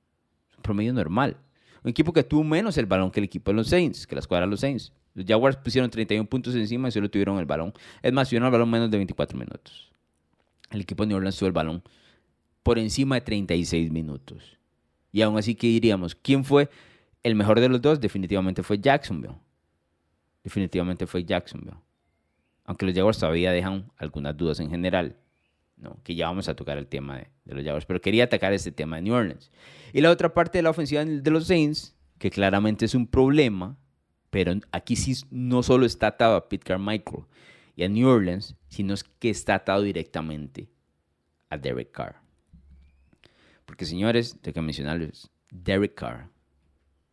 Un 0.56 0.62
promedio 0.62 0.94
normal. 0.94 1.36
Un 1.82 1.90
equipo 1.90 2.14
que 2.14 2.22
tuvo 2.22 2.42
menos 2.42 2.78
el 2.78 2.86
balón 2.86 3.10
que 3.10 3.20
el 3.20 3.24
equipo 3.24 3.50
de 3.50 3.56
los 3.56 3.68
Saints, 3.68 4.06
que 4.06 4.14
la 4.14 4.20
escuadra 4.20 4.46
de 4.46 4.50
los 4.50 4.60
Saints. 4.60 4.90
Los 5.12 5.26
Jaguars 5.26 5.58
pusieron 5.58 5.90
31 5.90 6.26
puntos 6.26 6.54
encima 6.54 6.88
y 6.88 6.92
solo 6.92 7.10
tuvieron 7.10 7.38
el 7.38 7.44
balón. 7.44 7.74
Es 8.00 8.10
más, 8.10 8.30
tuvieron 8.30 8.46
el 8.46 8.52
balón 8.52 8.70
menos 8.70 8.90
de 8.90 8.96
24 8.96 9.38
minutos. 9.38 9.92
El 10.70 10.80
equipo 10.80 11.02
de 11.02 11.08
New 11.08 11.18
Orleans 11.18 11.36
tuvo 11.36 11.48
el 11.48 11.52
balón 11.52 11.82
por 12.62 12.78
encima 12.78 13.16
de 13.16 13.20
36 13.20 13.90
minutos. 13.90 14.56
Y 15.12 15.20
aún 15.20 15.36
así, 15.36 15.54
¿qué 15.54 15.66
diríamos? 15.66 16.14
¿Quién 16.14 16.42
fue 16.42 16.70
el 17.22 17.34
mejor 17.34 17.60
de 17.60 17.68
los 17.68 17.82
dos? 17.82 18.00
Definitivamente 18.00 18.62
fue 18.62 18.78
Jacksonville. 18.78 19.36
Definitivamente 20.42 21.06
fue 21.06 21.22
Jacksonville. 21.22 21.76
Aunque 22.64 22.86
los 22.86 22.94
Jaguars 22.94 23.18
todavía 23.18 23.52
dejan 23.52 23.92
algunas 23.98 24.34
dudas 24.34 24.58
en 24.58 24.70
general. 24.70 25.18
Que 26.02 26.14
ya 26.14 26.26
vamos 26.26 26.48
a 26.48 26.56
tocar 26.56 26.78
el 26.78 26.86
tema 26.86 27.18
de, 27.18 27.28
de 27.44 27.54
los 27.54 27.64
Jaguars. 27.64 27.86
Pero 27.86 28.00
quería 28.00 28.24
atacar 28.24 28.52
este 28.52 28.72
tema 28.72 28.96
de 28.96 29.02
New 29.02 29.14
Orleans. 29.14 29.50
Y 29.92 30.00
la 30.00 30.10
otra 30.10 30.34
parte 30.34 30.58
de 30.58 30.62
la 30.62 30.70
ofensiva 30.70 31.04
de 31.04 31.30
los 31.30 31.46
Saints, 31.46 31.94
que 32.18 32.30
claramente 32.30 32.84
es 32.84 32.94
un 32.94 33.06
problema, 33.06 33.78
pero 34.30 34.52
aquí 34.72 34.96
sí 34.96 35.14
no 35.30 35.62
solo 35.62 35.86
está 35.86 36.08
atado 36.08 36.36
a 36.36 36.48
Pete 36.48 36.64
Carmichael 36.64 37.24
y 37.76 37.84
a 37.84 37.88
New 37.88 38.08
Orleans, 38.08 38.56
sino 38.68 38.94
que 39.18 39.30
está 39.30 39.54
atado 39.54 39.82
directamente 39.82 40.68
a 41.50 41.58
Derek 41.58 41.92
Carr. 41.92 42.16
Porque 43.64 43.84
señores, 43.84 44.38
tengo 44.42 44.54
que 44.54 44.62
mencionarles, 44.62 45.30
Derek 45.50 45.94
Carr 45.94 46.30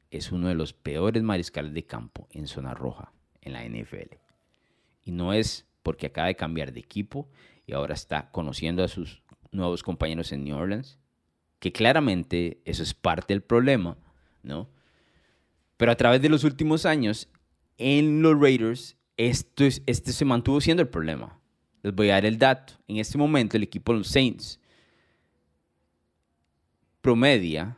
es 0.10 0.32
uno 0.32 0.48
de 0.48 0.56
los 0.56 0.74
peores 0.74 1.24
mariscales 1.24 1.74
de 1.74 1.86
campo 1.86 2.28
en 2.32 2.48
zona 2.48 2.74
roja 2.74 3.14
en 3.42 3.54
la 3.54 3.64
NFL. 3.64 4.16
Y 5.04 5.12
no 5.12 5.34
es 5.34 5.68
porque 5.84 6.08
acaba 6.08 6.28
de 6.28 6.36
cambiar 6.36 6.74
de 6.74 6.80
equipo 6.80 7.30
y 7.66 7.74
ahora 7.74 7.94
está 7.94 8.32
conociendo 8.32 8.84
a 8.84 8.88
sus 8.88 9.22
nuevos 9.52 9.84
compañeros 9.84 10.32
en 10.32 10.44
New 10.44 10.56
Orleans, 10.56 11.00
que 11.60 11.72
claramente 11.72 12.62
eso 12.66 12.84
es 12.84 12.94
parte 12.94 13.34
del 13.34 13.44
problema, 13.44 13.98
¿no? 14.44 14.70
Pero 15.78 15.92
a 15.92 15.96
través 15.96 16.22
de 16.22 16.30
los 16.30 16.44
últimos 16.44 16.86
años, 16.86 17.28
en 17.78 18.22
los 18.22 18.40
Raiders, 18.40 18.98
esto 19.18 19.64
es, 19.64 19.82
este 19.86 20.14
se 20.14 20.26
mantuvo 20.26 20.62
siendo 20.62 20.82
el 20.82 20.90
problema. 20.90 21.40
Les 21.84 21.94
voy 21.94 22.10
a 22.10 22.14
dar 22.14 22.26
el 22.26 22.38
dato. 22.38 22.74
En 22.88 22.98
este 22.98 23.18
momento, 23.18 23.58
el 23.58 23.64
equipo 23.64 23.92
de 23.92 24.00
los 24.00 24.08
Saints 24.08 24.60
promedia 27.02 27.78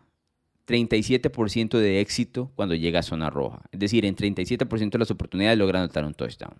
37% 0.67 1.77
de 1.77 2.01
éxito 2.01 2.51
cuando 2.55 2.75
llega 2.75 2.99
a 2.99 3.03
zona 3.03 3.29
roja. 3.29 3.61
Es 3.71 3.79
decir, 3.79 4.05
en 4.05 4.15
37% 4.15 4.91
de 4.91 4.99
las 4.99 5.11
oportunidades 5.11 5.57
logra 5.57 5.79
anotar 5.79 6.05
un 6.05 6.13
touchdown, 6.13 6.55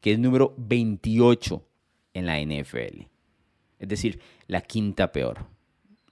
que 0.00 0.12
es 0.12 0.18
número 0.18 0.54
28 0.58 1.66
en 2.14 2.26
la 2.26 2.40
NFL. 2.40 3.02
Es 3.78 3.88
decir, 3.88 4.20
la 4.46 4.62
quinta 4.62 5.12
peor 5.12 5.46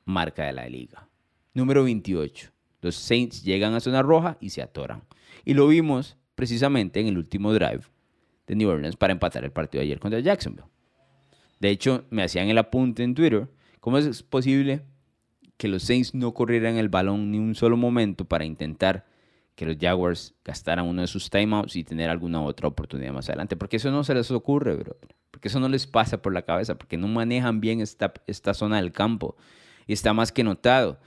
marca 0.04 0.44
de 0.44 0.52
la 0.52 0.68
liga. 0.68 1.08
Número 1.54 1.84
28. 1.84 2.50
Los 2.82 2.96
Saints 2.96 3.42
llegan 3.42 3.74
a 3.74 3.80
zona 3.80 4.02
roja 4.02 4.36
y 4.40 4.50
se 4.50 4.60
atoran. 4.60 5.04
Y 5.44 5.54
lo 5.54 5.68
vimos 5.68 6.16
precisamente 6.34 7.00
en 7.00 7.06
el 7.06 7.18
último 7.18 7.52
drive 7.54 7.82
de 8.46 8.56
New 8.56 8.68
Orleans 8.68 8.96
para 8.96 9.12
empatar 9.12 9.44
el 9.44 9.52
partido 9.52 9.80
de 9.80 9.86
ayer 9.86 10.00
contra 10.00 10.20
Jacksonville. 10.20 10.68
De 11.60 11.70
hecho, 11.70 12.04
me 12.10 12.24
hacían 12.24 12.48
el 12.48 12.58
apunte 12.58 13.04
en 13.04 13.14
Twitter. 13.14 13.48
¿Cómo 13.80 13.98
es 13.98 14.22
posible 14.22 14.82
que 15.56 15.68
los 15.68 15.84
Saints 15.84 16.14
no 16.14 16.34
corrieran 16.34 16.76
el 16.76 16.88
balón 16.88 17.30
ni 17.30 17.38
un 17.38 17.54
solo 17.54 17.76
momento 17.76 18.24
para 18.24 18.44
intentar 18.44 19.06
que 19.54 19.66
los 19.66 19.76
Jaguars 19.80 20.34
gastaran 20.44 20.86
uno 20.86 21.02
de 21.02 21.06
sus 21.06 21.30
timeouts 21.30 21.76
y 21.76 21.84
tener 21.84 22.10
alguna 22.10 22.42
otra 22.42 22.66
oportunidad 22.66 23.12
más 23.12 23.28
adelante? 23.28 23.56
Porque 23.56 23.76
eso 23.76 23.90
no 23.92 24.02
se 24.02 24.14
les 24.14 24.30
ocurre, 24.32 24.74
bro. 24.74 24.96
Porque 25.42 25.48
eso 25.48 25.58
no 25.58 25.68
les 25.68 25.88
pasa 25.88 26.22
por 26.22 26.32
la 26.32 26.42
cabeza, 26.42 26.78
porque 26.78 26.96
no 26.96 27.08
manejan 27.08 27.60
bien 27.60 27.80
esta, 27.80 28.12
esta 28.28 28.54
zona 28.54 28.76
del 28.76 28.92
campo. 28.92 29.34
Y 29.88 29.92
está 29.92 30.14
más 30.14 30.30
que 30.30 30.44
notado. 30.44 31.00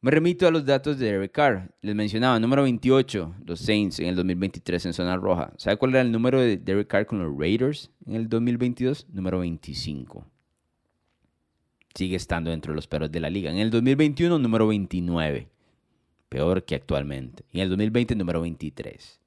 Me 0.00 0.10
remito 0.10 0.48
a 0.48 0.50
los 0.50 0.66
datos 0.66 0.98
de 0.98 1.12
Derek 1.12 1.30
Carr. 1.30 1.72
Les 1.80 1.94
mencionaba, 1.94 2.40
número 2.40 2.64
28, 2.64 3.36
los 3.46 3.60
Saints 3.60 4.00
en 4.00 4.06
el 4.06 4.16
2023 4.16 4.86
en 4.86 4.92
zona 4.92 5.16
roja. 5.18 5.52
¿Sabe 5.56 5.76
cuál 5.76 5.92
era 5.92 6.00
el 6.00 6.10
número 6.10 6.40
de 6.40 6.56
Derek 6.56 6.88
Carr 6.88 7.06
con 7.06 7.20
los 7.20 7.38
Raiders 7.38 7.92
en 8.06 8.16
el 8.16 8.28
2022? 8.28 9.06
Número 9.12 9.38
25. 9.38 10.26
Sigue 11.94 12.16
estando 12.16 12.50
dentro 12.50 12.72
de 12.72 12.74
los 12.74 12.88
peores 12.88 13.12
de 13.12 13.20
la 13.20 13.30
liga. 13.30 13.52
En 13.52 13.58
el 13.58 13.70
2021, 13.70 14.36
número 14.36 14.66
29. 14.66 15.46
Peor 16.28 16.64
que 16.64 16.74
actualmente. 16.74 17.44
Y 17.52 17.58
en 17.58 17.62
el 17.62 17.68
2020, 17.68 18.16
número 18.16 18.40
23. 18.40 19.20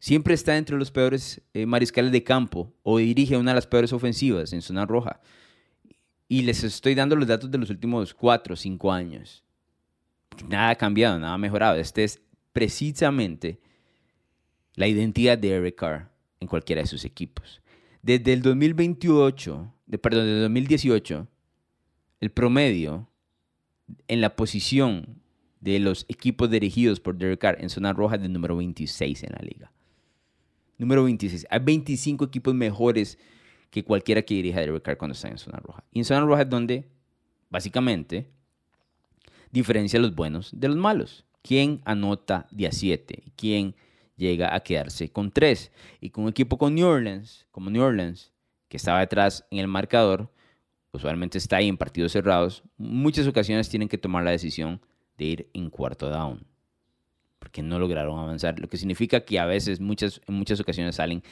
Siempre 0.00 0.32
está 0.32 0.56
entre 0.56 0.78
los 0.78 0.90
peores 0.90 1.42
eh, 1.52 1.66
mariscales 1.66 2.10
de 2.10 2.24
campo 2.24 2.72
o 2.82 2.96
dirige 2.96 3.36
una 3.36 3.50
de 3.50 3.56
las 3.56 3.66
peores 3.66 3.92
ofensivas 3.92 4.52
en 4.54 4.62
zona 4.62 4.86
roja. 4.86 5.20
Y 6.26 6.42
les 6.42 6.64
estoy 6.64 6.94
dando 6.94 7.16
los 7.16 7.28
datos 7.28 7.50
de 7.50 7.58
los 7.58 7.68
últimos 7.68 8.14
cuatro 8.14 8.54
o 8.54 8.56
cinco 8.56 8.90
años. 8.90 9.44
Nada 10.48 10.70
ha 10.70 10.74
cambiado, 10.74 11.18
nada 11.18 11.34
ha 11.34 11.38
mejorado. 11.38 11.76
Este 11.76 12.02
es 12.02 12.22
precisamente 12.54 13.60
la 14.74 14.88
identidad 14.88 15.36
de 15.36 15.50
Eric 15.50 15.76
Carr 15.76 16.10
en 16.40 16.48
cualquiera 16.48 16.80
de 16.80 16.88
sus 16.88 17.04
equipos. 17.04 17.60
Desde 18.00 18.32
el 18.32 18.40
2028, 18.40 19.74
de, 19.84 19.98
perdón, 19.98 20.24
desde 20.24 20.36
el 20.36 20.42
2018, 20.44 21.28
el 22.20 22.30
promedio 22.30 23.06
en 24.08 24.22
la 24.22 24.34
posición 24.34 25.20
de 25.60 25.78
los 25.78 26.06
equipos 26.08 26.50
dirigidos 26.50 27.00
por 27.00 27.18
Derek 27.18 27.38
Carr 27.38 27.58
en 27.60 27.68
zona 27.68 27.92
roja 27.92 28.16
es 28.16 28.22
del 28.22 28.32
número 28.32 28.56
26 28.56 29.24
en 29.24 29.32
la 29.32 29.42
liga. 29.42 29.72
Número 30.80 31.04
26. 31.04 31.46
Hay 31.50 31.60
25 31.60 32.24
equipos 32.24 32.54
mejores 32.54 33.18
que 33.68 33.84
cualquiera 33.84 34.22
que 34.22 34.32
dirija 34.32 34.60
Derek 34.60 34.82
Carr 34.82 34.96
cuando 34.96 35.12
está 35.12 35.28
en 35.28 35.36
zona 35.36 35.58
roja. 35.58 35.84
Y 35.92 35.98
en 35.98 36.06
zona 36.06 36.22
roja 36.22 36.40
es 36.40 36.48
donde, 36.48 36.88
básicamente, 37.50 38.30
diferencia 39.50 40.00
los 40.00 40.14
buenos 40.14 40.58
de 40.58 40.68
los 40.68 40.78
malos. 40.78 41.26
¿Quién 41.42 41.82
anota 41.84 42.46
día 42.50 42.72
7? 42.72 43.24
¿Quién 43.36 43.76
llega 44.16 44.54
a 44.54 44.60
quedarse 44.60 45.12
con 45.12 45.30
3? 45.30 45.70
Y 46.00 46.08
con 46.08 46.24
un 46.24 46.30
equipo 46.30 46.56
con 46.56 46.74
New 46.74 46.86
Orleans, 46.86 47.46
como 47.50 47.68
New 47.68 47.82
Orleans, 47.82 48.32
que 48.68 48.78
estaba 48.78 49.00
detrás 49.00 49.44
en 49.50 49.58
el 49.58 49.68
marcador, 49.68 50.32
usualmente 50.92 51.36
está 51.36 51.58
ahí 51.58 51.68
en 51.68 51.76
partidos 51.76 52.12
cerrados, 52.12 52.62
muchas 52.78 53.26
ocasiones 53.26 53.68
tienen 53.68 53.88
que 53.88 53.98
tomar 53.98 54.24
la 54.24 54.30
decisión 54.30 54.80
de 55.18 55.24
ir 55.26 55.50
en 55.52 55.68
cuarto 55.68 56.08
down, 56.08 56.46
porque 57.40 57.62
no 57.62 57.80
lograron 57.80 58.16
avanzar, 58.18 58.60
lo 58.60 58.68
que 58.68 58.76
significa 58.76 59.24
que 59.24 59.40
a 59.40 59.46
veces, 59.46 59.80
muchas, 59.80 60.20
en 60.28 60.34
muchas 60.34 60.60
ocasiones 60.60 60.94
salen 60.94 61.24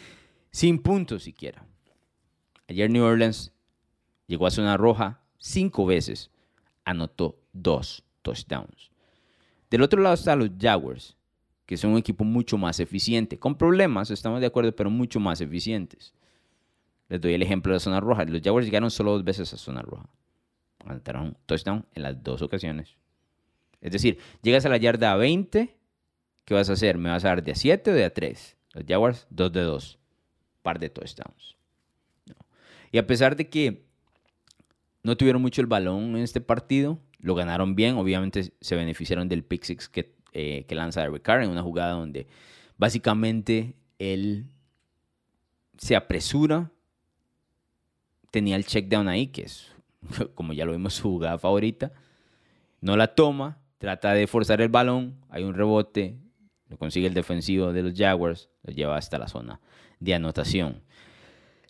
sin 0.51 0.81
puntos 0.81 1.23
siquiera. 1.23 1.65
Ayer 2.67 2.91
New 2.91 3.05
Orleans 3.05 3.53
llegó 4.27 4.47
a 4.47 4.51
zona 4.51 4.77
roja 4.77 5.21
cinco 5.39 5.87
veces, 5.87 6.33
anotó 6.85 7.39
dos 7.53 8.03
touchdowns. 8.23 8.91
Del 9.71 9.83
otro 9.83 10.03
lado 10.03 10.15
están 10.15 10.41
los 10.41 10.51
Jaguars, 10.59 11.17
que 11.67 11.77
son 11.77 11.93
un 11.93 11.99
equipo 11.99 12.25
mucho 12.25 12.57
más 12.57 12.81
eficiente, 12.81 13.39
con 13.39 13.57
problemas, 13.57 14.11
estamos 14.11 14.41
de 14.41 14.47
acuerdo, 14.47 14.75
pero 14.75 14.91
mucho 14.91 15.21
más 15.21 15.41
eficientes. 15.41 16.15
Les 17.09 17.21
doy 17.21 17.35
el 17.35 17.43
ejemplo 17.43 17.73
de 17.73 17.81
zona 17.81 18.01
roja. 18.01 18.25
Los 18.25 18.43
Jaguars 18.43 18.67
llegaron 18.67 18.91
solo 18.91 19.13
dos 19.13 19.25
veces 19.25 19.53
a 19.53 19.57
zona 19.57 19.83
roja. 19.83 20.09
Anotaron 20.85 21.37
touchdown 21.47 21.87
en 21.95 22.03
las 22.03 22.23
dos 22.23 22.43
ocasiones. 22.43 22.97
Es 23.81 23.93
decir, 23.93 24.19
llegas 24.43 24.67
a 24.67 24.69
la 24.69 24.77
yarda 24.77 25.15
20, 25.17 25.78
¿qué 26.49 26.55
vas 26.55 26.71
a 26.71 26.73
hacer? 26.73 26.97
¿Me 26.97 27.11
vas 27.11 27.27
a 27.27 27.29
dar 27.29 27.45
de 27.45 27.53
a 27.53 27.55
7 27.55 27.91
o 27.91 27.93
de 27.93 28.07
a 28.07 28.15
3? 28.15 28.57
Los 28.73 28.85
Jaguars, 28.89 29.27
2 29.29 29.53
de 29.53 29.61
2. 29.61 29.99
Par 30.63 30.79
de 30.79 30.89
touchdowns. 30.89 31.59
Y 32.91 32.97
a 32.97 33.07
pesar 33.07 33.37
de 33.37 33.51
que 33.51 33.85
no 35.03 35.15
tuvieron 35.19 35.43
mucho 35.43 35.61
el 35.61 35.67
balón 35.67 36.17
en 36.17 36.23
este 36.23 36.41
partido, 36.41 37.01
lo 37.19 37.35
ganaron 37.35 37.75
bien. 37.75 37.97
Obviamente 37.97 38.55
se 38.63 38.77
beneficiaron 38.77 39.29
del 39.29 39.45
pick 39.45 39.63
six 39.63 39.91
que, 39.91 40.15
eh, 40.33 40.65
que 40.67 40.75
lanza 40.75 41.03
Derek 41.03 41.21
Carr 41.21 41.43
en 41.43 41.51
una 41.51 41.63
jugada 41.63 41.93
donde 41.93 42.27
básicamente 42.79 43.75
él 43.99 44.47
se 45.77 45.97
apresura. 45.97 46.73
Tenía 48.31 48.57
el 48.57 48.65
check 48.65 48.89
down 48.89 49.07
ahí, 49.07 49.27
que 49.27 49.43
es, 49.43 49.71
como 50.35 50.55
ya 50.55 50.65
lo 50.65 50.73
vimos, 50.73 50.95
su 50.95 51.11
jugada 51.11 51.39
favorita. 51.39 51.93
No 52.81 52.97
la 52.97 53.15
toma, 53.15 53.59
trata 53.77 54.15
de 54.15 54.27
forzar 54.27 54.63
el 54.63 54.71
balón. 54.71 55.21
Hay 55.29 55.45
un 55.45 55.53
rebote, 55.53 56.17
lo 56.69 56.77
consigue 56.77 57.07
el 57.07 57.15
defensivo 57.15 57.73
de 57.73 57.83
los 57.83 57.95
Jaguars, 57.95 58.51
lo 58.63 58.73
lleva 58.73 58.97
hasta 58.97 59.19
la 59.19 59.29
zona 59.29 59.61
de 60.01 60.15
anotación. 60.15 60.83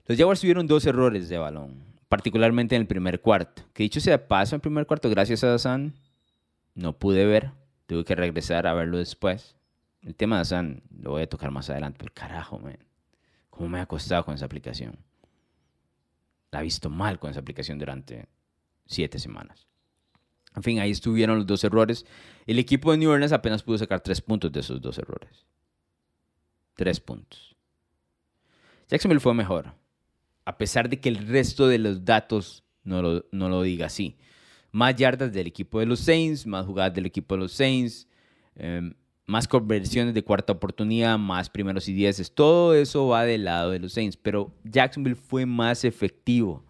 Los 0.07 0.19
Jaguars 0.19 0.41
tuvieron 0.41 0.67
dos 0.67 0.87
errores 0.87 1.29
de 1.29 1.39
balón, 1.39 1.85
particularmente 2.09 2.75
en 2.75 2.83
el 2.83 2.89
primer 2.89 3.21
cuarto. 3.21 3.63
Que 3.73 3.85
dicho 3.85 4.01
sea 4.01 4.27
paso, 4.27 4.55
en 4.55 4.59
el 4.59 4.63
primer 4.63 4.87
cuarto, 4.87 5.11
gracias 5.11 5.45
a 5.45 5.55
Hassan, 5.55 5.95
no 6.75 6.99
pude 6.99 7.27
ver. 7.27 7.53
Tuve 7.87 8.05
que 8.05 8.15
regresar 8.15 8.67
a 8.67 8.75
verlo 8.75 8.99
después. 8.99 9.57
El 10.03 10.15
tema 10.15 10.37
de 10.37 10.43
Hassan 10.43 10.83
lo 10.91 11.13
voy 11.13 11.23
a 11.23 11.29
tocar 11.29 11.51
más 11.51 11.71
adelante, 11.71 11.99
pero 11.99 12.13
carajo, 12.15 12.59
man. 12.59 12.79
¿Cómo 13.51 13.69
me 13.69 13.81
ha 13.81 13.87
costado 13.87 14.25
con 14.25 14.35
esa 14.35 14.45
aplicación? 14.45 14.99
La 16.51 16.61
he 16.61 16.63
visto 16.63 16.91
mal 16.91 17.19
con 17.19 17.31
esa 17.31 17.41
aplicación 17.41 17.79
durante 17.79 18.27
siete 18.87 19.19
semanas. 19.19 19.67
En 20.59 20.63
fin, 20.63 20.79
ahí 20.79 20.91
estuvieron 20.91 21.37
los 21.37 21.47
dos 21.47 21.65
errores. 21.65 22.05
El 22.47 22.59
equipo 22.59 22.93
de 22.93 22.99
New 22.99 23.11
Orleans 23.11 23.33
apenas 23.33 23.63
pudo 23.63 23.79
sacar 23.79 24.01
tres 24.01 24.21
puntos 24.21 24.53
de 24.53 24.61
esos 24.61 24.81
dos 24.81 24.99
errores. 24.99 25.47
Tres 26.75 27.01
puntos. 27.01 27.57
Jacksonville 28.89 29.21
fue 29.21 29.35
mejor 29.35 29.73
a 30.49 30.57
pesar 30.57 30.89
de 30.89 30.99
que 30.99 31.11
el 31.11 31.29
resto 31.29 31.69
de 31.69 31.77
los 31.77 32.07
datos 32.07 32.65
no 32.83 33.03
lo, 33.03 33.27
no 33.33 33.51
lo 33.51 33.61
diga 33.61 33.85
así. 33.85 34.17
Más 34.73 34.97
yardas 34.97 35.31
del 35.31 35.47
equipo 35.47 35.79
de 35.79 35.85
los 35.85 36.01
Saints, 36.01 36.47
más 36.47 36.65
jugadas 36.65 36.95
del 36.95 37.05
equipo 37.05 37.35
de 37.35 37.41
los 37.41 37.53
Saints, 37.53 38.09
em, 38.57 38.95
más 39.27 39.47
conversiones 39.47 40.15
de 40.15 40.25
cuarta 40.25 40.55
oportunidad, 40.55 41.19
más 41.19 41.51
primeros 41.51 41.87
y 41.87 41.93
dieces. 41.93 42.35
Todo 42.35 42.75
eso 42.75 43.09
va 43.09 43.27
del 43.27 43.45
lado 43.45 43.73
de 43.73 43.79
los 43.79 43.93
Saints, 43.93 44.17
pero 44.17 44.51
Jacksonville 44.65 45.17
fue 45.17 45.45
más 45.45 45.85
efectivo 45.85 46.65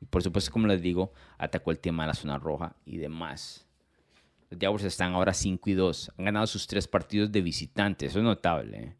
Y 0.00 0.06
por 0.06 0.22
supuesto, 0.22 0.52
como 0.52 0.66
les 0.66 0.80
digo, 0.80 1.12
atacó 1.38 1.70
el 1.70 1.78
tema 1.78 2.04
de 2.04 2.08
la 2.08 2.14
zona 2.14 2.38
roja 2.38 2.76
y 2.84 2.98
demás. 2.98 3.66
Los 4.50 4.60
Jaguars 4.60 4.84
están 4.84 5.12
ahora 5.12 5.34
5 5.34 5.68
y 5.70 5.74
2. 5.74 6.12
Han 6.16 6.24
ganado 6.24 6.46
sus 6.46 6.66
tres 6.66 6.88
partidos 6.88 7.30
de 7.30 7.40
visitante. 7.40 8.06
Eso 8.06 8.18
es 8.18 8.24
notable. 8.24 8.78
¿eh? 8.78 8.96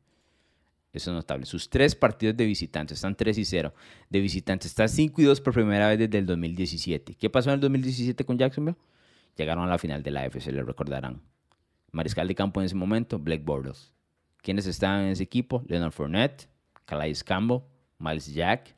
Eso 0.92 1.10
es 1.10 1.14
notable. 1.14 1.46
Sus 1.46 1.70
tres 1.70 1.94
partidos 1.94 2.36
de 2.36 2.44
visitante 2.44 2.94
están 2.94 3.14
3 3.14 3.38
y 3.38 3.44
0. 3.44 3.72
De 4.10 4.20
visitante 4.20 4.66
están 4.66 4.88
5 4.88 5.22
y 5.22 5.24
2 5.24 5.40
por 5.40 5.54
primera 5.54 5.88
vez 5.88 5.98
desde 5.98 6.18
el 6.18 6.26
2017. 6.26 7.14
¿Qué 7.14 7.30
pasó 7.30 7.50
en 7.50 7.54
el 7.54 7.60
2017 7.60 8.24
con 8.24 8.36
Jacksonville? 8.36 8.76
Llegaron 9.36 9.64
a 9.64 9.68
la 9.68 9.78
final 9.78 10.02
de 10.02 10.10
la 10.10 10.22
AFC, 10.22 10.48
le 10.48 10.62
recordarán. 10.62 11.22
Mariscal 11.92 12.28
de 12.28 12.34
campo 12.34 12.60
en 12.60 12.66
ese 12.66 12.74
momento, 12.74 13.18
Blake 13.18 13.42
Bortles. 13.44 13.92
¿Quiénes 14.42 14.66
estaban 14.66 15.02
en 15.02 15.08
ese 15.10 15.22
equipo? 15.22 15.62
Leonard 15.66 15.92
Fournette, 15.92 16.48
Calais 16.84 17.22
Campbell, 17.22 17.60
Miles 17.98 18.32
Jack. 18.32 18.74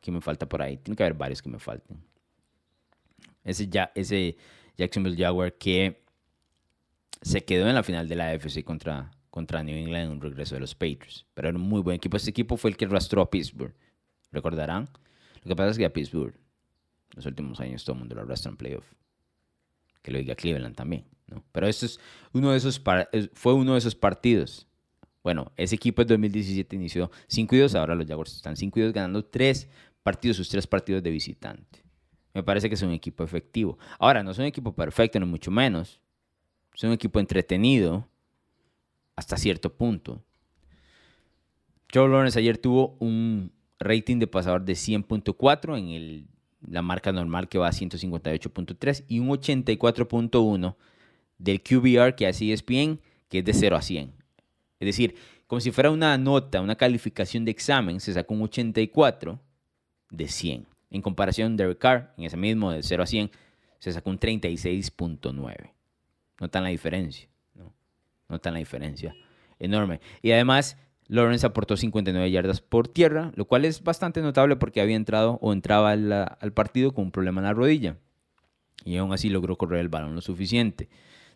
¿Qué 0.00 0.10
me 0.10 0.20
falta 0.20 0.48
por 0.48 0.62
ahí? 0.62 0.76
Tiene 0.78 0.96
que 0.96 1.02
haber 1.02 1.16
varios 1.16 1.42
que 1.42 1.48
me 1.48 1.58
falten. 1.58 2.02
Ese, 3.44 3.68
ya, 3.68 3.92
ese 3.94 4.36
Jacksonville 4.76 5.16
Jaguar 5.16 5.54
que 5.54 6.02
se 7.22 7.44
quedó 7.44 7.68
en 7.68 7.74
la 7.74 7.82
final 7.82 8.08
de 8.08 8.16
la 8.16 8.30
AFC 8.30 8.64
contra, 8.64 9.10
contra 9.30 9.62
New 9.62 9.76
England 9.76 10.06
en 10.06 10.10
un 10.12 10.20
regreso 10.20 10.54
de 10.54 10.60
los 10.60 10.74
Patriots. 10.74 11.26
Pero 11.34 11.48
era 11.48 11.58
un 11.58 11.64
muy 11.64 11.80
buen 11.82 11.96
equipo. 11.96 12.16
Ese 12.16 12.30
equipo 12.30 12.56
fue 12.56 12.70
el 12.70 12.76
que 12.76 12.86
arrastró 12.86 13.22
a 13.22 13.30
Pittsburgh. 13.30 13.74
¿Recordarán? 14.32 14.88
Lo 15.42 15.48
que 15.48 15.56
pasa 15.56 15.70
es 15.70 15.78
que 15.78 15.84
a 15.84 15.92
Pittsburgh, 15.92 16.34
los 17.14 17.26
últimos 17.26 17.60
años, 17.60 17.84
todo 17.84 17.94
el 17.94 18.00
mundo 18.00 18.14
lo 18.14 18.22
arrastra 18.22 18.50
en 18.50 18.56
playoff. 18.56 18.86
Que 20.02 20.12
lo 20.12 20.18
diga 20.18 20.34
Cleveland 20.34 20.76
también. 20.76 21.04
¿no? 21.26 21.44
Pero 21.52 21.66
esto 21.66 21.86
es 21.86 22.00
uno 22.32 22.52
de 22.52 22.58
esos 22.58 22.80
fue 23.34 23.54
uno 23.54 23.72
de 23.72 23.78
esos 23.78 23.94
partidos. 23.94 24.66
Bueno, 25.22 25.52
ese 25.56 25.74
equipo 25.74 26.00
en 26.00 26.08
2017 26.08 26.76
inició 26.76 27.10
5 27.26 27.54
y 27.54 27.58
2, 27.58 27.74
ahora 27.74 27.94
los 27.94 28.06
Jaguars 28.06 28.34
están 28.34 28.56
5 28.56 28.78
y 28.78 28.82
2 28.84 28.92
ganando 28.94 29.22
3 29.22 29.68
partidos, 30.02 30.36
sus 30.36 30.48
3 30.48 30.66
partidos 30.66 31.02
de 31.02 31.10
visitante. 31.10 31.82
Me 32.34 32.42
parece 32.42 32.68
que 32.68 32.74
es 32.74 32.82
un 32.82 32.92
equipo 32.92 33.24
efectivo. 33.24 33.78
Ahora, 33.98 34.22
no 34.22 34.30
es 34.30 34.38
un 34.38 34.44
equipo 34.44 34.74
perfecto, 34.74 35.18
ni 35.18 35.26
mucho 35.26 35.50
menos. 35.50 36.00
Es 36.74 36.84
un 36.84 36.92
equipo 36.92 37.18
entretenido 37.18 38.08
hasta 39.16 39.36
cierto 39.36 39.74
punto. 39.76 40.22
Joe 41.92 42.08
Lawrence 42.08 42.38
ayer 42.38 42.56
tuvo 42.56 42.96
un 43.00 43.52
rating 43.80 44.18
de 44.18 44.26
pasador 44.26 44.64
de 44.64 44.74
100.4 44.74 45.78
en 45.78 45.88
el, 45.88 46.26
la 46.66 46.82
marca 46.82 47.12
normal 47.12 47.48
que 47.48 47.58
va 47.58 47.68
a 47.68 47.72
158.3 47.72 49.04
y 49.08 49.18
un 49.18 49.28
84.1 49.28 50.76
del 51.38 51.62
QBR 51.62 52.14
que 52.14 52.26
hace 52.26 52.52
ESPN, 52.52 53.00
que 53.28 53.38
es 53.38 53.44
de 53.44 53.54
0 53.54 53.76
a 53.76 53.82
100. 53.82 54.12
Es 54.78 54.86
decir, 54.86 55.16
como 55.46 55.60
si 55.60 55.72
fuera 55.72 55.90
una 55.90 56.16
nota, 56.16 56.60
una 56.60 56.76
calificación 56.76 57.44
de 57.44 57.50
examen, 57.50 57.98
se 57.98 58.12
sacó 58.12 58.34
un 58.34 58.42
84 58.42 59.40
de 60.10 60.28
100. 60.28 60.66
En 60.90 61.02
comparación, 61.02 61.56
Derek 61.56 61.78
Carr, 61.78 62.14
en 62.16 62.24
ese 62.24 62.36
mismo 62.36 62.70
de 62.72 62.82
0 62.82 63.02
a 63.02 63.06
100, 63.06 63.30
se 63.78 63.92
sacó 63.92 64.10
un 64.10 64.18
36.9. 64.18 65.72
Notan 66.40 66.62
la 66.62 66.70
diferencia, 66.70 67.28
¿no? 67.54 67.72
Notan 68.28 68.54
la 68.54 68.58
diferencia 68.58 69.14
enorme. 69.58 70.00
Y 70.22 70.32
además, 70.32 70.76
Lawrence 71.06 71.46
aportó 71.46 71.76
59 71.76 72.30
yardas 72.30 72.60
por 72.60 72.88
tierra, 72.88 73.32
lo 73.34 73.44
cual 73.44 73.64
es 73.64 73.82
bastante 73.82 74.22
notable 74.22 74.56
porque 74.56 74.80
había 74.80 74.96
entrado 74.96 75.38
o 75.42 75.52
entraba 75.52 75.92
al, 75.92 76.12
al 76.12 76.52
partido 76.52 76.92
con 76.92 77.04
un 77.04 77.10
problema 77.10 77.40
en 77.40 77.46
la 77.46 77.52
rodilla. 77.52 77.96
Y 78.84 78.96
aún 78.96 79.12
así 79.12 79.28
logró 79.28 79.56
correr 79.56 79.80
el 79.80 79.88
balón 79.88 80.14
lo 80.14 80.20
suficiente. 80.20 80.88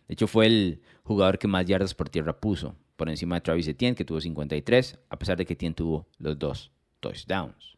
De 0.07 0.13
hecho, 0.13 0.27
fue 0.27 0.47
el 0.47 0.81
jugador 1.03 1.39
que 1.39 1.47
más 1.47 1.65
yardas 1.65 1.93
por 1.93 2.09
tierra 2.09 2.39
puso, 2.39 2.75
por 2.95 3.09
encima 3.09 3.35
de 3.35 3.41
Travis 3.41 3.67
Etienne, 3.67 3.95
que 3.95 4.05
tuvo 4.05 4.21
53, 4.21 4.99
a 5.09 5.19
pesar 5.19 5.37
de 5.37 5.45
que 5.45 5.53
Etienne 5.53 5.75
tuvo 5.75 6.07
los 6.19 6.37
dos 6.37 6.71
touchdowns. 6.99 7.74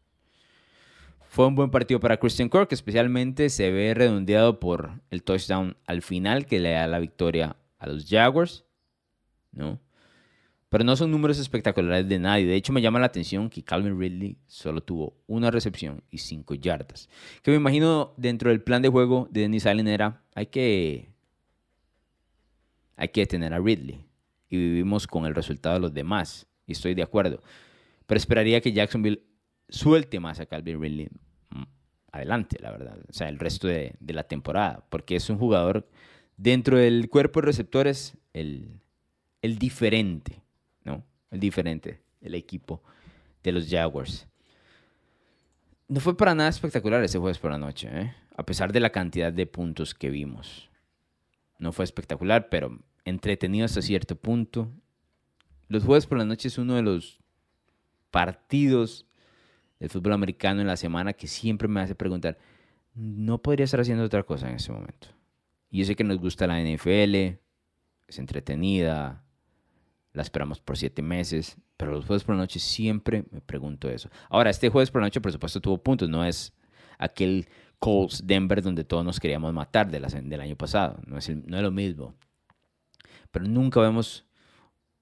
Fue 1.29 1.45
un 1.45 1.55
buen 1.55 1.69
partido 1.69 1.99
para 1.99 2.17
Christian 2.17 2.49
Kirk, 2.49 2.69
especialmente 2.71 3.49
se 3.49 3.71
ve 3.71 3.93
redondeado 3.93 4.59
por 4.59 5.01
el 5.11 5.23
touchdown 5.23 5.77
al 5.85 6.01
final 6.01 6.45
que 6.45 6.59
le 6.59 6.71
da 6.71 6.87
la 6.87 6.99
victoria 6.99 7.57
a 7.77 7.87
los 7.87 8.07
Jaguars, 8.09 8.65
¿no? 9.51 9.79
Pero 10.69 10.83
no 10.83 10.95
son 10.95 11.11
números 11.11 11.39
espectaculares 11.39 12.09
de 12.09 12.19
nadie. 12.19 12.45
De 12.45 12.55
hecho, 12.55 12.73
me 12.73 12.81
llama 12.81 12.99
la 12.99 13.05
atención 13.05 13.49
que 13.49 13.63
Calvin 13.63 13.97
Ridley 13.97 14.37
solo 14.47 14.81
tuvo 14.81 15.15
una 15.25 15.49
recepción 15.49 16.03
y 16.09 16.17
cinco 16.17 16.55
yardas. 16.55 17.07
Que 17.41 17.51
me 17.51 17.57
imagino 17.57 18.13
dentro 18.17 18.49
del 18.49 18.61
plan 18.61 18.81
de 18.81 18.89
juego 18.89 19.29
de 19.31 19.41
Dennis 19.41 19.65
Allen 19.65 19.87
era, 19.87 20.23
hay 20.35 20.47
que 20.47 21.13
hay 22.97 23.09
que 23.09 23.21
detener 23.21 23.53
a 23.53 23.59
Ridley. 23.59 24.03
Y 24.49 24.57
vivimos 24.57 25.07
con 25.07 25.25
el 25.25 25.35
resultado 25.35 25.75
de 25.75 25.81
los 25.81 25.93
demás. 25.93 26.47
Y 26.65 26.73
estoy 26.73 26.95
de 26.95 27.03
acuerdo. 27.03 27.41
Pero 28.05 28.17
esperaría 28.17 28.59
que 28.59 28.73
Jacksonville 28.73 29.23
suelte 29.69 30.19
más 30.19 30.39
a 30.39 30.45
Calvin 30.45 30.81
Ridley 30.81 31.09
adelante, 32.11 32.57
la 32.59 32.71
verdad. 32.71 32.97
O 33.09 33.13
sea, 33.13 33.29
el 33.29 33.39
resto 33.39 33.67
de, 33.67 33.95
la 34.07 34.23
temporada. 34.23 34.83
Porque 34.89 35.15
es 35.15 35.29
un 35.29 35.37
jugador 35.37 35.87
dentro 36.35 36.77
del 36.77 37.09
cuerpo 37.09 37.41
de 37.41 37.47
receptores, 37.47 38.17
el, 38.33 38.79
el 39.41 39.57
diferente, 39.57 40.41
¿no? 40.83 41.03
El 41.31 41.39
diferente 41.39 42.01
el 42.21 42.35
equipo 42.35 42.81
de 43.43 43.51
los 43.51 43.69
Jaguars. 43.69 44.27
No 45.87 45.99
fue 45.99 46.17
para 46.17 46.35
nada 46.35 46.49
espectacular 46.49 47.03
ese 47.03 47.19
jueves 47.19 47.39
por 47.39 47.51
la 47.51 47.57
noche, 47.57 47.89
¿eh? 47.91 48.13
a 48.35 48.45
pesar 48.45 48.73
de 48.73 48.79
la 48.79 48.91
cantidad 48.91 49.31
de 49.31 49.47
puntos 49.47 49.93
que 49.93 50.09
vimos. 50.09 50.69
No 51.59 51.71
fue 51.71 51.85
espectacular, 51.85 52.49
pero 52.49 52.79
entretenido 53.05 53.65
hasta 53.65 53.81
cierto 53.81 54.15
punto. 54.15 54.69
Los 55.69 55.85
jueves 55.85 56.05
por 56.05 56.17
la 56.17 56.25
noche 56.25 56.49
es 56.49 56.57
uno 56.57 56.75
de 56.75 56.81
los 56.81 57.19
partidos 58.11 59.06
del 59.79 59.89
fútbol 59.89 60.13
americano 60.13 60.61
en 60.61 60.67
la 60.67 60.77
semana 60.77 61.13
que 61.13 61.27
siempre 61.27 61.67
me 61.67 61.81
hace 61.81 61.95
preguntar, 61.95 62.37
¿no 62.93 63.41
podría 63.41 63.65
estar 63.65 63.79
haciendo 63.79 64.03
otra 64.03 64.23
cosa 64.23 64.49
en 64.49 64.55
ese 64.55 64.71
momento? 64.71 65.09
Y 65.69 65.79
yo 65.79 65.85
sé 65.85 65.95
que 65.95 66.03
nos 66.03 66.17
gusta 66.17 66.47
la 66.47 66.59
NFL, 66.61 67.15
es 68.07 68.19
entretenida, 68.19 69.23
la 70.13 70.21
esperamos 70.21 70.59
por 70.59 70.77
siete 70.77 71.01
meses, 71.01 71.57
pero 71.75 71.91
los 71.91 72.05
jueves 72.05 72.23
por 72.23 72.35
la 72.35 72.41
noche 72.41 72.59
siempre 72.59 73.25
me 73.31 73.41
pregunto 73.41 73.89
eso. 73.89 74.09
Ahora, 74.29 74.49
este 74.49 74.69
jueves 74.69 74.89
por 74.89 75.01
la 75.01 75.07
noche, 75.07 75.21
por 75.21 75.31
supuesto, 75.31 75.61
tuvo 75.61 75.77
puntos, 75.77 76.09
no 76.09 76.25
es 76.25 76.53
aquel 76.97 77.47
Colts 77.79 78.25
Denver 78.25 78.61
donde 78.61 78.83
todos 78.83 79.05
nos 79.05 79.19
queríamos 79.19 79.53
matar 79.53 79.91
del 79.91 80.41
año 80.41 80.55
pasado, 80.55 80.99
no 81.05 81.17
es, 81.17 81.29
no 81.29 81.57
es 81.57 81.63
lo 81.63 81.71
mismo 81.71 82.15
pero 83.31 83.45
nunca 83.45 83.79
vemos 83.79 84.25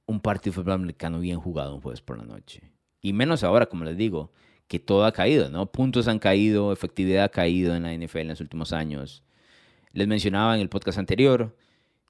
un 0.06 0.20
partido 0.20 0.52
de 0.52 0.56
fútbol 0.62 0.74
americano 0.74 1.20
bien 1.20 1.40
jugado 1.40 1.76
un 1.76 1.82
jueves 1.82 2.02
por 2.02 2.18
la 2.18 2.26
noche. 2.26 2.72
Y 3.02 3.14
menos 3.14 3.44
ahora, 3.44 3.68
como 3.68 3.86
les 3.86 3.98
digo, 3.98 4.32
que 4.68 4.80
todo 4.80 5.06
ha 5.06 5.12
caído, 5.12 5.50
¿no? 5.50 5.72
Puntos 5.72 6.08
han 6.08 6.20
caído, 6.20 6.74
efectividad 6.74 7.26
ha 7.26 7.30
caído 7.30 7.76
en 7.76 7.84
la 7.84 7.94
NFL 7.94 8.20
en 8.20 8.28
los 8.30 8.42
últimos 8.42 8.74
años. 8.74 9.24
Les 9.94 10.08
mencionaba 10.08 10.56
en 10.56 10.62
el 10.62 10.70
podcast 10.70 10.98
anterior 10.98 11.56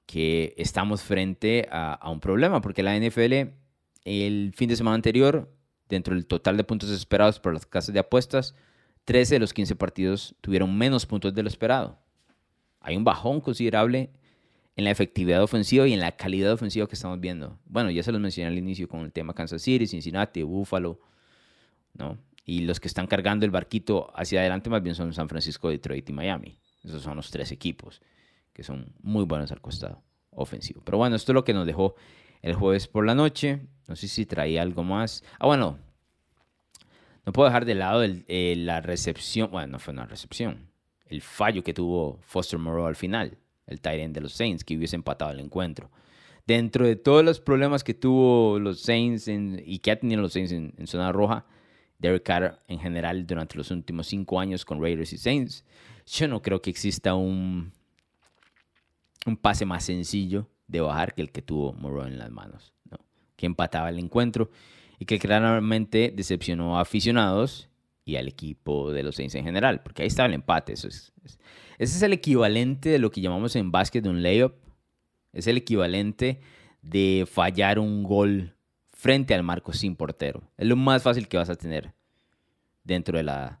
que 0.06 0.54
estamos 0.56 1.02
frente 1.02 1.68
a, 1.70 2.10
un 2.10 2.20
problema, 2.20 2.60
porque 2.60 2.82
la 2.82 2.98
NFL 2.98 3.52
el 4.04 4.52
fin 4.54 4.68
de 4.68 4.76
semana 4.76 4.94
anterior, 4.94 5.52
dentro 5.88 6.14
del 6.14 6.26
total 6.26 6.56
de 6.56 6.64
puntos 6.64 6.90
esperados 6.90 7.40
por 7.40 7.52
las 7.52 7.66
casas 7.66 7.92
de 7.92 8.00
apuestas, 8.00 8.54
13 9.04 9.34
de 9.34 9.38
los 9.40 9.52
15 9.52 9.76
partidos 9.76 10.36
tuvieron 10.40 10.76
menos 10.76 11.06
puntos 11.06 11.34
de 11.34 11.42
lo 11.42 11.48
esperado. 11.48 11.98
Hay 12.80 12.96
un 12.96 13.04
bajón 13.04 13.40
considerable 13.40 14.10
en 14.76 14.84
la 14.84 14.90
efectividad 14.90 15.42
ofensiva 15.42 15.88
y 15.88 15.92
en 15.92 16.00
la 16.00 16.12
calidad 16.12 16.52
ofensiva 16.52 16.86
que 16.86 16.94
estamos 16.94 17.18
viendo. 17.18 17.58
Bueno, 17.64 17.90
ya 17.90 18.02
se 18.02 18.12
los 18.12 18.20
mencioné 18.20 18.48
al 18.48 18.58
inicio 18.58 18.88
con 18.88 19.00
el 19.00 19.12
tema 19.12 19.34
Kansas 19.34 19.62
City, 19.62 19.86
Cincinnati, 19.86 20.42
Buffalo, 20.42 21.00
¿no? 21.94 22.18
Y 22.46 22.60
los 22.60 22.80
que 22.80 22.88
están 22.88 23.06
cargando 23.06 23.44
el 23.44 23.50
barquito 23.50 24.10
hacia 24.14 24.40
adelante 24.40 24.70
más 24.70 24.82
bien 24.82 24.94
son 24.94 25.12
San 25.12 25.28
Francisco, 25.28 25.68
Detroit 25.68 26.08
y 26.08 26.12
Miami. 26.14 26.58
Esos 26.82 27.02
son 27.02 27.16
los 27.16 27.30
tres 27.30 27.52
equipos 27.52 28.00
que 28.54 28.62
son 28.62 28.94
muy 29.02 29.24
buenos 29.26 29.52
al 29.52 29.60
costado 29.60 30.02
ofensivo. 30.30 30.80
Pero 30.82 30.96
bueno, 30.96 31.14
esto 31.16 31.32
es 31.32 31.34
lo 31.34 31.44
que 31.44 31.52
nos 31.52 31.66
dejó 31.66 31.94
el 32.40 32.54
jueves 32.54 32.88
por 32.88 33.04
la 33.04 33.14
noche. 33.14 33.60
No 33.86 33.96
sé 33.96 34.08
si 34.08 34.24
traía 34.24 34.62
algo 34.62 34.82
más. 34.82 35.22
Ah, 35.38 35.46
bueno, 35.46 35.78
no 37.26 37.32
puedo 37.34 37.48
dejar 37.48 37.66
de 37.66 37.74
lado 37.74 38.02
eh, 38.02 38.54
la 38.56 38.80
recepción. 38.80 39.50
Bueno, 39.50 39.72
no 39.72 39.78
fue 39.78 39.92
una 39.92 40.06
recepción. 40.06 40.70
El 41.04 41.20
fallo 41.20 41.62
que 41.62 41.74
tuvo 41.74 42.18
Foster 42.22 42.58
Moreau 42.58 42.86
al 42.86 42.96
final 42.96 43.36
el 43.66 43.80
Tyrant 43.80 44.14
de 44.14 44.20
los 44.20 44.32
Saints, 44.32 44.64
que 44.64 44.76
hubiese 44.76 44.96
empatado 44.96 45.32
el 45.32 45.40
encuentro. 45.40 45.90
Dentro 46.46 46.86
de 46.86 46.96
todos 46.96 47.24
los 47.24 47.40
problemas 47.40 47.82
que 47.82 47.94
tuvo 47.94 48.58
los 48.58 48.80
Saints 48.80 49.28
y 49.28 49.78
que 49.80 49.90
ha 49.90 49.98
tenido 49.98 50.22
los 50.22 50.32
Saints 50.32 50.52
en, 50.52 50.86
zona 50.86 51.10
roja, 51.12 51.44
Derek 51.98 52.22
Carr 52.22 52.62
en 52.68 52.78
general 52.78 53.26
durante 53.26 53.56
los 53.56 53.70
últimos 53.70 54.06
cinco 54.06 54.38
años 54.38 54.64
con 54.64 54.80
Raiders 54.80 55.12
y 55.12 55.18
Saints, 55.18 55.64
yo 56.06 56.28
no 56.28 56.42
creo 56.42 56.60
que 56.60 56.70
exista 56.70 57.14
un, 57.14 57.72
un 59.26 59.36
pase 59.36 59.64
más 59.64 59.84
sencillo 59.84 60.48
de 60.68 60.80
bajar 60.80 61.14
que 61.14 61.22
el 61.22 61.32
que 61.32 61.42
tuvo 61.42 61.72
Moreau 61.72 62.06
en 62.06 62.18
las 62.18 62.30
manos, 62.30 62.72
¿no? 62.90 62.98
que 63.36 63.46
empataba 63.46 63.88
el 63.88 63.98
encuentro 63.98 64.50
y 64.98 65.04
que 65.04 65.18
claramente 65.18 66.12
decepcionó 66.14 66.78
a 66.78 66.82
aficionados 66.82 67.68
y 68.04 68.16
al 68.16 68.28
equipo 68.28 68.92
de 68.92 69.02
los 69.02 69.16
Saints 69.16 69.34
en 69.34 69.44
general, 69.44 69.82
porque 69.82 70.02
ahí 70.02 70.08
estaba 70.08 70.28
el 70.28 70.34
empate. 70.34 70.72
Eso 70.72 70.88
es, 70.88 71.12
ese 71.24 71.36
es 71.78 72.02
el 72.02 72.12
equivalente 72.12 72.88
de 72.88 72.98
lo 72.98 73.10
que 73.10 73.20
llamamos 73.20 73.56
en 73.56 73.72
básquet 73.72 74.06
un 74.06 74.22
layup. 74.22 74.54
Es 75.32 75.46
el 75.48 75.56
equivalente 75.56 76.40
de 76.82 77.26
fallar 77.30 77.78
un 77.78 78.04
gol 78.04 78.55
frente 78.96 79.34
al 79.34 79.42
marco 79.42 79.74
sin 79.74 79.94
portero. 79.94 80.42
Es 80.56 80.66
lo 80.66 80.74
más 80.74 81.02
fácil 81.02 81.28
que 81.28 81.36
vas 81.36 81.50
a 81.50 81.54
tener 81.54 81.92
dentro 82.82 83.18
de 83.18 83.24
la 83.24 83.60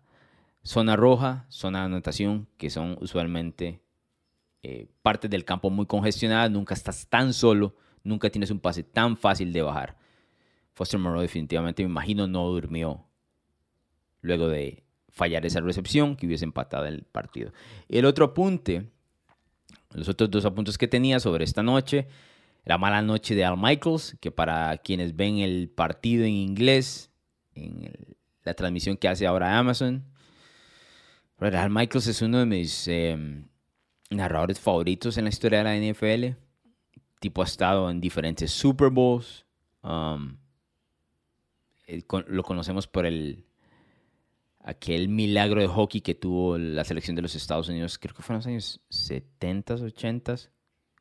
zona 0.62 0.96
roja, 0.96 1.44
zona 1.50 1.80
de 1.80 1.84
anotación, 1.84 2.48
que 2.56 2.70
son 2.70 2.96
usualmente 3.02 3.82
eh, 4.62 4.88
partes 5.02 5.30
del 5.30 5.44
campo 5.44 5.68
muy 5.68 5.84
congestionadas, 5.84 6.50
nunca 6.50 6.72
estás 6.72 7.06
tan 7.08 7.34
solo, 7.34 7.76
nunca 8.02 8.30
tienes 8.30 8.50
un 8.50 8.60
pase 8.60 8.82
tan 8.82 9.18
fácil 9.18 9.52
de 9.52 9.60
bajar. 9.60 9.98
Foster 10.72 10.98
Moreau 10.98 11.20
definitivamente, 11.20 11.82
me 11.82 11.90
imagino, 11.90 12.26
no 12.26 12.48
durmió 12.48 13.04
luego 14.22 14.48
de 14.48 14.84
fallar 15.10 15.44
esa 15.44 15.60
recepción 15.60 16.16
que 16.16 16.26
hubiese 16.26 16.46
empatado 16.46 16.86
el 16.86 17.02
partido. 17.02 17.52
El 17.88 18.06
otro 18.06 18.24
apunte, 18.24 18.90
los 19.92 20.08
otros 20.08 20.30
dos 20.30 20.46
apuntes 20.46 20.78
que 20.78 20.88
tenía 20.88 21.20
sobre 21.20 21.44
esta 21.44 21.62
noche, 21.62 22.08
la 22.66 22.78
mala 22.78 23.00
noche 23.00 23.36
de 23.36 23.44
Al 23.44 23.56
Michaels, 23.56 24.16
que 24.20 24.32
para 24.32 24.76
quienes 24.78 25.14
ven 25.14 25.38
el 25.38 25.70
partido 25.70 26.24
en 26.24 26.32
inglés, 26.32 27.12
en 27.54 27.92
la 28.42 28.54
transmisión 28.54 28.96
que 28.96 29.08
hace 29.08 29.24
ahora 29.24 29.56
Amazon, 29.56 30.04
Al 31.38 31.70
Michaels 31.70 32.08
es 32.08 32.22
uno 32.22 32.40
de 32.40 32.46
mis 32.46 32.88
em, 32.88 33.46
narradores 34.10 34.58
favoritos 34.58 35.16
en 35.16 35.24
la 35.24 35.30
historia 35.30 35.62
de 35.62 35.64
la 35.64 35.76
NFL. 35.76 36.36
tipo 37.20 37.40
ha 37.40 37.44
estado 37.44 37.88
en 37.88 38.00
diferentes 38.00 38.50
Super 38.50 38.90
Bowls. 38.90 39.46
Um, 39.82 40.36
lo 42.26 42.42
conocemos 42.42 42.88
por 42.88 43.06
el 43.06 43.46
aquel 44.58 45.08
milagro 45.08 45.60
de 45.60 45.68
hockey 45.68 46.00
que 46.00 46.16
tuvo 46.16 46.58
la 46.58 46.82
selección 46.82 47.14
de 47.14 47.22
los 47.22 47.36
Estados 47.36 47.68
Unidos, 47.68 47.96
creo 47.96 48.12
que 48.12 48.22
fue 48.22 48.34
en 48.34 48.38
los 48.38 48.46
años 48.48 48.80
70, 48.88 49.74
80 49.74 50.55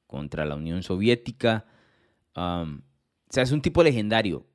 contra 0.07 0.45
la 0.45 0.55
Unión 0.55 0.83
Soviética. 0.83 1.65
o 2.35 2.65
sea, 3.29 3.43
es 3.43 3.51
un 3.51 3.61
tipo 3.61 3.83
legendario, 3.83 4.47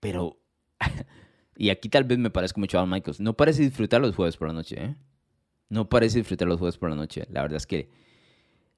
pero, 0.00 0.40
y 1.56 1.70
aquí 1.70 1.88
tal 1.88 2.04
vez 2.04 2.18
me 2.18 2.30
parezco 2.30 2.60
mucho 2.60 2.78
a 2.78 2.86
Michaels, 2.86 3.20
no 3.20 3.36
parece 3.36 3.62
disfrutar 3.62 4.00
los 4.00 4.14
jueves 4.14 4.36
por 4.36 4.48
la 4.48 4.54
noche, 4.54 4.76
¿eh? 4.82 4.96
No 5.70 5.88
parece 5.88 6.18
disfrutar 6.18 6.48
los 6.48 6.58
jueves 6.58 6.78
por 6.78 6.88
la 6.88 6.96
noche. 6.96 7.26
La 7.30 7.42
verdad 7.42 7.58
es 7.58 7.66
que 7.66 7.90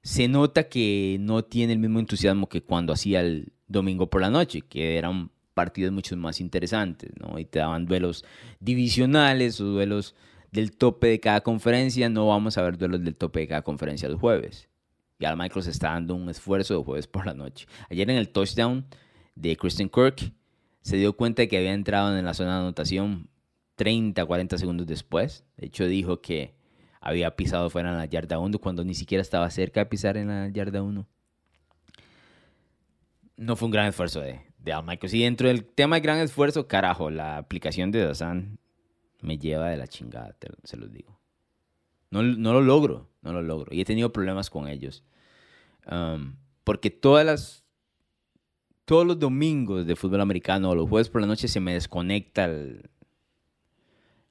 se 0.01 0.27
nota 0.27 0.67
que 0.67 1.17
no 1.21 1.43
tiene 1.43 1.73
el 1.73 1.79
mismo 1.79 1.99
entusiasmo 1.99 2.49
que 2.49 2.63
cuando 2.63 2.91
hacía 2.91 3.21
el 3.21 3.53
domingo 3.67 4.09
por 4.09 4.19
la 4.21 4.29
noche, 4.29 4.61
que 4.61 4.97
era 4.97 5.09
un 5.09 5.31
partidos 5.53 5.91
mucho 5.91 6.15
más 6.17 6.41
interesantes, 6.41 7.11
¿no? 7.19 7.37
Y 7.39 7.45
te 7.45 7.59
daban 7.59 7.85
duelos 7.85 8.25
divisionales 8.59 9.59
o 9.61 9.65
duelos 9.65 10.15
del 10.51 10.75
tope 10.75 11.07
de 11.07 11.19
cada 11.19 11.41
conferencia. 11.41 12.09
No 12.09 12.27
vamos 12.27 12.57
a 12.57 12.61
ver 12.61 12.77
duelos 12.77 13.03
del 13.03 13.15
tope 13.15 13.41
de 13.41 13.47
cada 13.47 13.61
conferencia 13.61 14.09
los 14.09 14.19
jueves. 14.19 14.69
Y 15.21 15.25
al 15.25 15.37
Michael 15.37 15.63
se 15.63 15.69
está 15.69 15.89
dando 15.89 16.15
un 16.15 16.29
esfuerzo 16.29 16.75
de 16.75 16.83
jueves 16.83 17.05
por 17.05 17.27
la 17.27 17.35
noche. 17.35 17.67
Ayer 17.91 18.09
en 18.09 18.17
el 18.17 18.29
touchdown 18.29 18.87
de 19.35 19.55
Christian 19.55 19.87
Kirk 19.87 20.33
se 20.81 20.97
dio 20.97 21.15
cuenta 21.15 21.43
de 21.43 21.47
que 21.47 21.57
había 21.57 21.73
entrado 21.73 22.17
en 22.17 22.25
la 22.25 22.33
zona 22.33 22.55
de 22.55 22.61
anotación 22.61 23.29
30, 23.75 24.25
40 24.25 24.57
segundos 24.57 24.87
después. 24.87 25.45
De 25.57 25.67
hecho, 25.67 25.85
dijo 25.85 26.21
que 26.21 26.55
había 26.99 27.35
pisado 27.35 27.69
fuera 27.69 27.91
en 27.91 27.97
la 27.97 28.05
yarda 28.05 28.39
1 28.39 28.57
cuando 28.57 28.83
ni 28.83 28.95
siquiera 28.95 29.21
estaba 29.21 29.47
cerca 29.51 29.81
de 29.81 29.85
pisar 29.85 30.17
en 30.17 30.29
la 30.29 30.49
yarda 30.49 30.81
1. 30.81 31.07
No 33.37 33.55
fue 33.55 33.67
un 33.67 33.71
gran 33.71 33.87
esfuerzo 33.87 34.21
de, 34.21 34.41
de 34.57 34.73
Al 34.73 34.83
Michaels. 34.83 35.13
Y 35.13 35.21
dentro 35.21 35.47
del 35.49 35.65
tema 35.65 35.97
de 35.97 36.01
gran 36.01 36.17
esfuerzo, 36.17 36.67
carajo, 36.67 37.11
la 37.11 37.37
aplicación 37.37 37.91
de 37.91 38.03
Dazan 38.03 38.57
me 39.21 39.37
lleva 39.37 39.69
de 39.69 39.77
la 39.77 39.87
chingada, 39.87 40.35
se 40.63 40.77
los 40.77 40.91
digo. 40.91 41.21
No, 42.11 42.23
no, 42.23 42.53
lo 42.53 42.61
logro, 42.61 43.09
no 43.21 43.31
lo 43.33 43.41
logro. 43.41 43.73
Y 43.73 43.81
he 43.81 43.85
tenido 43.85 44.11
problemas 44.11 44.49
con 44.49 44.67
ellos. 44.67 45.03
Um, 45.89 46.35
porque 46.63 46.89
todas 46.89 47.25
las, 47.25 47.63
todos 48.85 49.05
los 49.05 49.19
domingos 49.19 49.85
de 49.85 49.95
fútbol 49.95 50.21
americano 50.21 50.69
o 50.69 50.75
los 50.75 50.89
jueves 50.89 51.09
por 51.09 51.21
la 51.21 51.27
noche 51.27 51.47
se 51.47 51.59
me 51.59 51.73
desconecta 51.73 52.49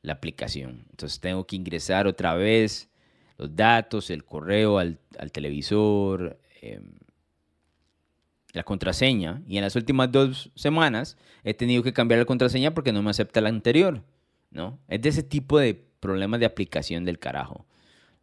la 0.02 0.12
aplicación. 0.12 0.86
Entonces 0.90 1.20
tengo 1.20 1.46
que 1.46 1.56
ingresar 1.56 2.06
otra 2.06 2.34
vez 2.34 2.88
los 3.36 3.54
datos, 3.54 4.10
el 4.10 4.24
correo 4.24 4.78
al, 4.78 5.00
al 5.18 5.32
televisor. 5.32 6.38
Eh, 6.62 6.80
la 8.52 8.64
contraseña 8.64 9.42
y 9.46 9.56
en 9.58 9.62
las 9.62 9.76
últimas 9.76 10.10
dos 10.10 10.50
semanas 10.54 11.16
he 11.44 11.54
tenido 11.54 11.82
que 11.82 11.92
cambiar 11.92 12.18
la 12.18 12.24
contraseña 12.24 12.74
porque 12.74 12.92
no 12.92 13.02
me 13.02 13.10
acepta 13.10 13.40
la 13.40 13.48
anterior, 13.48 14.02
¿no? 14.50 14.78
Es 14.88 15.00
de 15.02 15.08
ese 15.08 15.22
tipo 15.22 15.58
de 15.58 15.74
problemas 15.74 16.40
de 16.40 16.46
aplicación 16.46 17.04
del 17.04 17.18
carajo, 17.18 17.66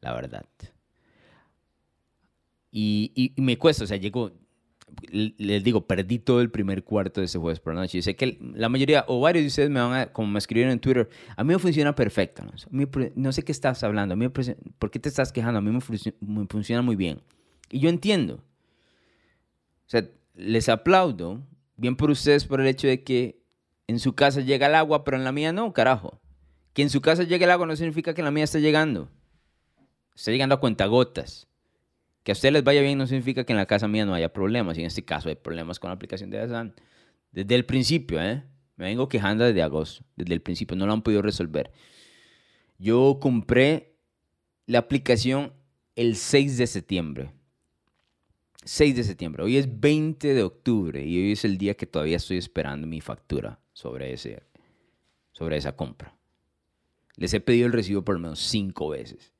la 0.01 0.13
verdad. 0.13 0.45
Y, 2.79 3.33
me 3.37 3.57
cuesta, 3.57 3.85
o 3.85 3.87
sea, 3.87 3.97
llego, 3.97 4.31
les 5.09 5.63
digo, 5.63 5.87
perdí 5.87 6.19
todo 6.19 6.41
el 6.41 6.51
primer 6.51 6.83
cuarto 6.83 7.21
de 7.21 7.25
ese 7.25 7.39
jueves 7.39 7.59
por 7.59 7.73
la 7.73 7.81
noche. 7.81 7.97
Y 7.97 8.01
sé 8.03 8.15
que 8.15 8.37
la 8.53 8.69
mayoría, 8.69 9.03
o 9.07 9.19
varios 9.19 9.41
de 9.41 9.47
ustedes 9.47 9.71
me 9.71 9.79
van 9.79 9.93
a, 9.93 10.13
como 10.13 10.27
me 10.27 10.37
escribieron 10.37 10.71
en 10.71 10.79
Twitter, 10.79 11.09
a 11.35 11.43
mí 11.43 11.53
me 11.53 11.59
funciona 11.59 11.95
perfecto. 11.95 12.43
No, 13.15 13.31
sé 13.31 13.41
qué 13.41 13.51
estás 13.51 13.83
hablando, 13.83 14.13
a 14.13 14.15
mí 14.15 14.27
¿por 14.29 14.91
qué 14.91 14.99
te 14.99 15.09
estás 15.09 15.31
quejando? 15.31 15.57
A 15.57 15.61
mí 15.61 15.71
me, 15.71 15.79
me 16.19 16.45
funciona 16.45 16.83
muy 16.83 16.95
bien. 16.95 17.19
Y 17.71 17.79
yo 17.79 17.89
entiendo. 17.89 18.35
O 18.35 19.89
sea, 19.89 20.07
les 20.35 20.69
aplaudo, 20.69 21.41
bien 21.77 21.95
por 21.95 22.11
ustedes 22.11 22.45
por 22.45 22.61
el 22.61 22.67
hecho 22.67 22.87
de 22.87 23.03
que 23.03 23.41
en 23.87 23.97
su 23.97 24.13
casa 24.13 24.41
llega 24.41 24.67
el 24.67 24.75
agua, 24.75 25.03
pero 25.03 25.17
en 25.17 25.23
la 25.23 25.31
mía 25.31 25.51
no, 25.51 25.73
carajo. 25.73 26.21
Que 26.73 26.83
en 26.83 26.91
su 26.91 27.01
casa 27.01 27.23
llegue 27.23 27.45
el 27.45 27.51
agua 27.51 27.65
no 27.65 27.75
significa 27.75 28.13
que 28.13 28.21
en 28.21 28.25
la 28.25 28.31
mía 28.31 28.43
esté 28.43 28.61
llegando. 28.61 29.09
Está 30.13 30.29
llegando 30.29 30.53
a 30.53 30.59
cuentagotas. 30.59 31.47
Que 32.27 32.31
a 32.31 32.33
ustedes 32.33 32.51
les 32.51 32.63
vaya 32.65 32.81
bien 32.81 32.97
no 32.97 33.07
significa 33.07 33.45
que 33.45 33.53
en 33.53 33.57
la 33.57 33.67
casa 33.67 33.87
mía 33.87 34.05
no 34.05 34.13
haya 34.13 34.33
problemas. 34.33 34.77
Y 34.77 34.81
en 34.81 34.87
este 34.87 35.05
caso 35.05 35.29
hay 35.29 35.35
problemas 35.35 35.79
con 35.79 35.87
la 35.87 35.93
aplicación 35.93 36.29
de 36.29 36.41
Asan. 36.41 36.75
Desde 37.31 37.55
el 37.55 37.63
principio, 37.63 38.21
¿eh? 38.21 38.43
Me 38.75 38.87
vengo 38.87 39.07
quejando 39.07 39.45
desde 39.45 39.61
agosto. 39.61 40.03
Desde 40.17 40.33
el 40.33 40.41
principio. 40.41 40.75
No 40.75 40.85
lo 40.85 40.91
han 40.91 41.03
podido 41.03 41.21
resolver. 41.21 41.71
Yo 42.77 43.19
compré 43.21 43.95
la 44.65 44.79
aplicación 44.79 45.53
el 45.95 46.17
6 46.17 46.57
de 46.57 46.67
septiembre. 46.67 47.31
6 48.65 48.97
de 48.97 49.03
septiembre. 49.05 49.43
Hoy 49.43 49.55
es 49.55 49.79
20 49.79 50.33
de 50.33 50.43
octubre 50.43 51.01
y 51.05 51.17
hoy 51.17 51.31
es 51.31 51.45
el 51.45 51.57
día 51.57 51.75
que 51.75 51.85
todavía 51.85 52.17
estoy 52.17 52.39
esperando 52.39 52.87
mi 52.87 52.99
factura 52.99 53.61
sobre, 53.71 54.11
ese, 54.11 54.43
sobre 55.31 55.55
esa 55.55 55.77
compra. 55.77 56.13
Les 57.15 57.33
he 57.33 57.39
pedido 57.39 57.67
el 57.67 57.71
recibo 57.71 58.03
por 58.03 58.15
lo 58.15 58.19
menos 58.19 58.39
5 58.39 58.89
veces 58.89 59.31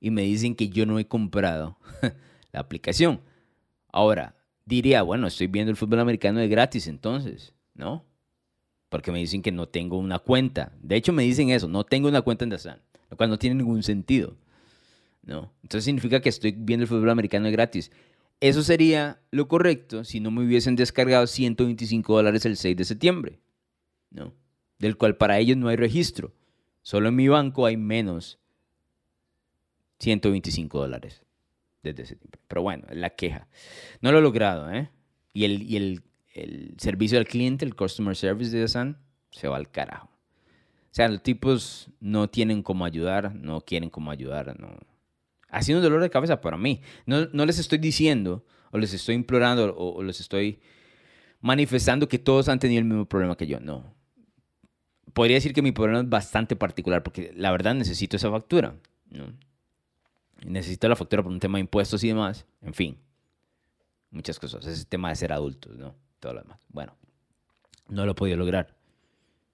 y 0.00 0.10
me 0.10 0.22
dicen 0.22 0.54
que 0.54 0.68
yo 0.68 0.86
no 0.86 0.98
he 0.98 1.08
comprado 1.08 1.78
la 2.52 2.60
aplicación. 2.60 3.20
Ahora, 3.90 4.36
diría, 4.64 5.02
bueno, 5.02 5.26
estoy 5.26 5.46
viendo 5.46 5.70
el 5.70 5.76
fútbol 5.76 6.00
americano 6.00 6.40
de 6.40 6.48
gratis 6.48 6.86
entonces, 6.86 7.54
¿no? 7.74 8.04
Porque 8.88 9.12
me 9.12 9.18
dicen 9.18 9.42
que 9.42 9.52
no 9.52 9.68
tengo 9.68 9.98
una 9.98 10.18
cuenta. 10.18 10.72
De 10.82 10.96
hecho, 10.96 11.12
me 11.12 11.22
dicen 11.22 11.50
eso, 11.50 11.68
no 11.68 11.84
tengo 11.84 12.08
una 12.08 12.22
cuenta 12.22 12.44
en 12.44 12.50
Dazan, 12.50 12.80
lo 13.10 13.16
cual 13.16 13.30
no 13.30 13.38
tiene 13.38 13.56
ningún 13.56 13.82
sentido. 13.82 14.36
¿no? 15.22 15.52
Entonces 15.62 15.84
significa 15.84 16.20
que 16.20 16.30
estoy 16.30 16.52
viendo 16.52 16.84
el 16.84 16.88
fútbol 16.88 17.10
americano 17.10 17.46
de 17.46 17.52
gratis. 17.52 17.90
Eso 18.40 18.62
sería 18.62 19.20
lo 19.30 19.46
correcto 19.46 20.04
si 20.04 20.20
no 20.20 20.30
me 20.30 20.44
hubiesen 20.44 20.76
descargado 20.76 21.26
125 21.26 22.16
dólares 22.16 22.46
el 22.46 22.56
6 22.56 22.76
de 22.76 22.84
septiembre, 22.84 23.40
¿no? 24.10 24.32
Del 24.78 24.96
cual 24.96 25.16
para 25.16 25.38
ellos 25.38 25.56
no 25.56 25.68
hay 25.68 25.76
registro. 25.76 26.32
Solo 26.82 27.08
en 27.08 27.16
mi 27.16 27.28
banco 27.28 27.66
hay 27.66 27.76
menos 27.76 28.38
125 29.98 30.78
dólares 30.78 31.27
desde 31.82 32.06
septiembre. 32.06 32.40
Pero 32.48 32.62
bueno, 32.62 32.86
la 32.90 33.10
queja. 33.10 33.48
No 34.00 34.12
lo 34.12 34.18
he 34.18 34.22
logrado, 34.22 34.70
¿eh? 34.70 34.90
Y 35.32 35.44
el, 35.44 35.62
y 35.62 35.76
el, 35.76 36.02
el 36.34 36.74
servicio 36.78 37.18
al 37.18 37.26
cliente, 37.26 37.64
el 37.64 37.74
customer 37.74 38.16
service 38.16 38.56
de 38.56 38.66
Sun, 38.68 38.96
se 39.30 39.48
va 39.48 39.56
al 39.56 39.70
carajo. 39.70 40.08
O 40.90 40.94
sea, 40.98 41.08
los 41.08 41.22
tipos 41.22 41.90
no 42.00 42.28
tienen 42.28 42.62
cómo 42.62 42.84
ayudar, 42.84 43.34
no 43.34 43.60
quieren 43.60 43.90
cómo 43.90 44.10
ayudar, 44.10 44.58
no 44.58 44.78
ha 45.50 45.62
sido 45.62 45.78
un 45.78 45.84
dolor 45.84 46.02
de 46.02 46.10
cabeza 46.10 46.40
para 46.40 46.56
mí. 46.56 46.82
No, 47.06 47.26
les 47.26 47.58
estoy 47.58 47.78
diciendo, 47.78 48.44
o 48.70 48.78
les 48.78 48.92
estoy 48.92 49.14
implorando, 49.14 49.74
o, 49.76 50.02
les 50.02 50.20
estoy 50.20 50.60
manifestando 51.40 52.08
que 52.08 52.18
todos 52.18 52.48
han 52.48 52.58
tenido 52.58 52.80
el 52.80 52.84
mismo 52.84 53.06
problema 53.06 53.36
que 53.36 53.46
yo. 53.46 53.60
No. 53.60 53.94
Podría 55.14 55.36
decir 55.36 55.54
que 55.54 55.62
mi 55.62 55.72
problema 55.72 56.00
es 56.00 56.08
bastante 56.08 56.54
particular, 56.54 57.02
porque 57.02 57.32
la 57.34 57.50
verdad 57.50 57.74
necesito 57.74 58.16
esa 58.16 58.30
factura. 58.30 58.74
¿no? 59.10 59.32
Necesito 60.44 60.88
la 60.88 60.96
factura 60.96 61.22
por 61.22 61.32
un 61.32 61.40
tema 61.40 61.58
de 61.58 61.62
impuestos 61.62 62.02
y 62.04 62.08
demás. 62.08 62.46
En 62.62 62.74
fin, 62.74 62.98
muchas 64.10 64.38
cosas. 64.38 64.64
Ese 64.66 64.84
tema 64.84 65.08
de 65.10 65.16
ser 65.16 65.32
adultos, 65.32 65.76
¿no? 65.76 65.94
Todo 66.20 66.34
lo 66.34 66.42
demás. 66.42 66.60
Bueno, 66.68 66.94
no 67.88 68.04
lo 68.04 68.12
he 68.12 68.14
podido 68.14 68.36
lograr. 68.36 68.76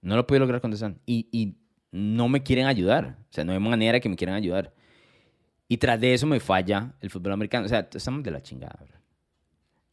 No 0.03 0.15
lo 0.15 0.23
he 0.23 0.25
podido 0.25 0.41
lograr 0.41 0.61
con 0.61 0.71
Desan. 0.71 1.01
Y, 1.07 1.29
y 1.33 1.57
no 1.91 2.29
me 2.29 2.43
quieren 2.43 2.67
ayudar. 2.67 3.19
O 3.31 3.33
sea, 3.33 3.45
no 3.45 3.53
hay 3.53 3.59
manera 3.59 4.01
que 4.01 4.09
me 4.09 4.17
quieran 4.17 4.37
ayudar. 4.37 4.75
Y 5.69 5.79
tras 5.79 6.01
de 6.01 6.13
eso 6.13 6.27
me 6.27 6.41
falla 6.41 6.95
el 7.01 7.11
fútbol 7.11 7.33
americano. 7.33 7.67
O 7.67 7.69
sea, 7.69 7.89
estamos 7.93 8.23
de 8.23 8.31
la 8.31 8.43
chingada. 8.43 8.79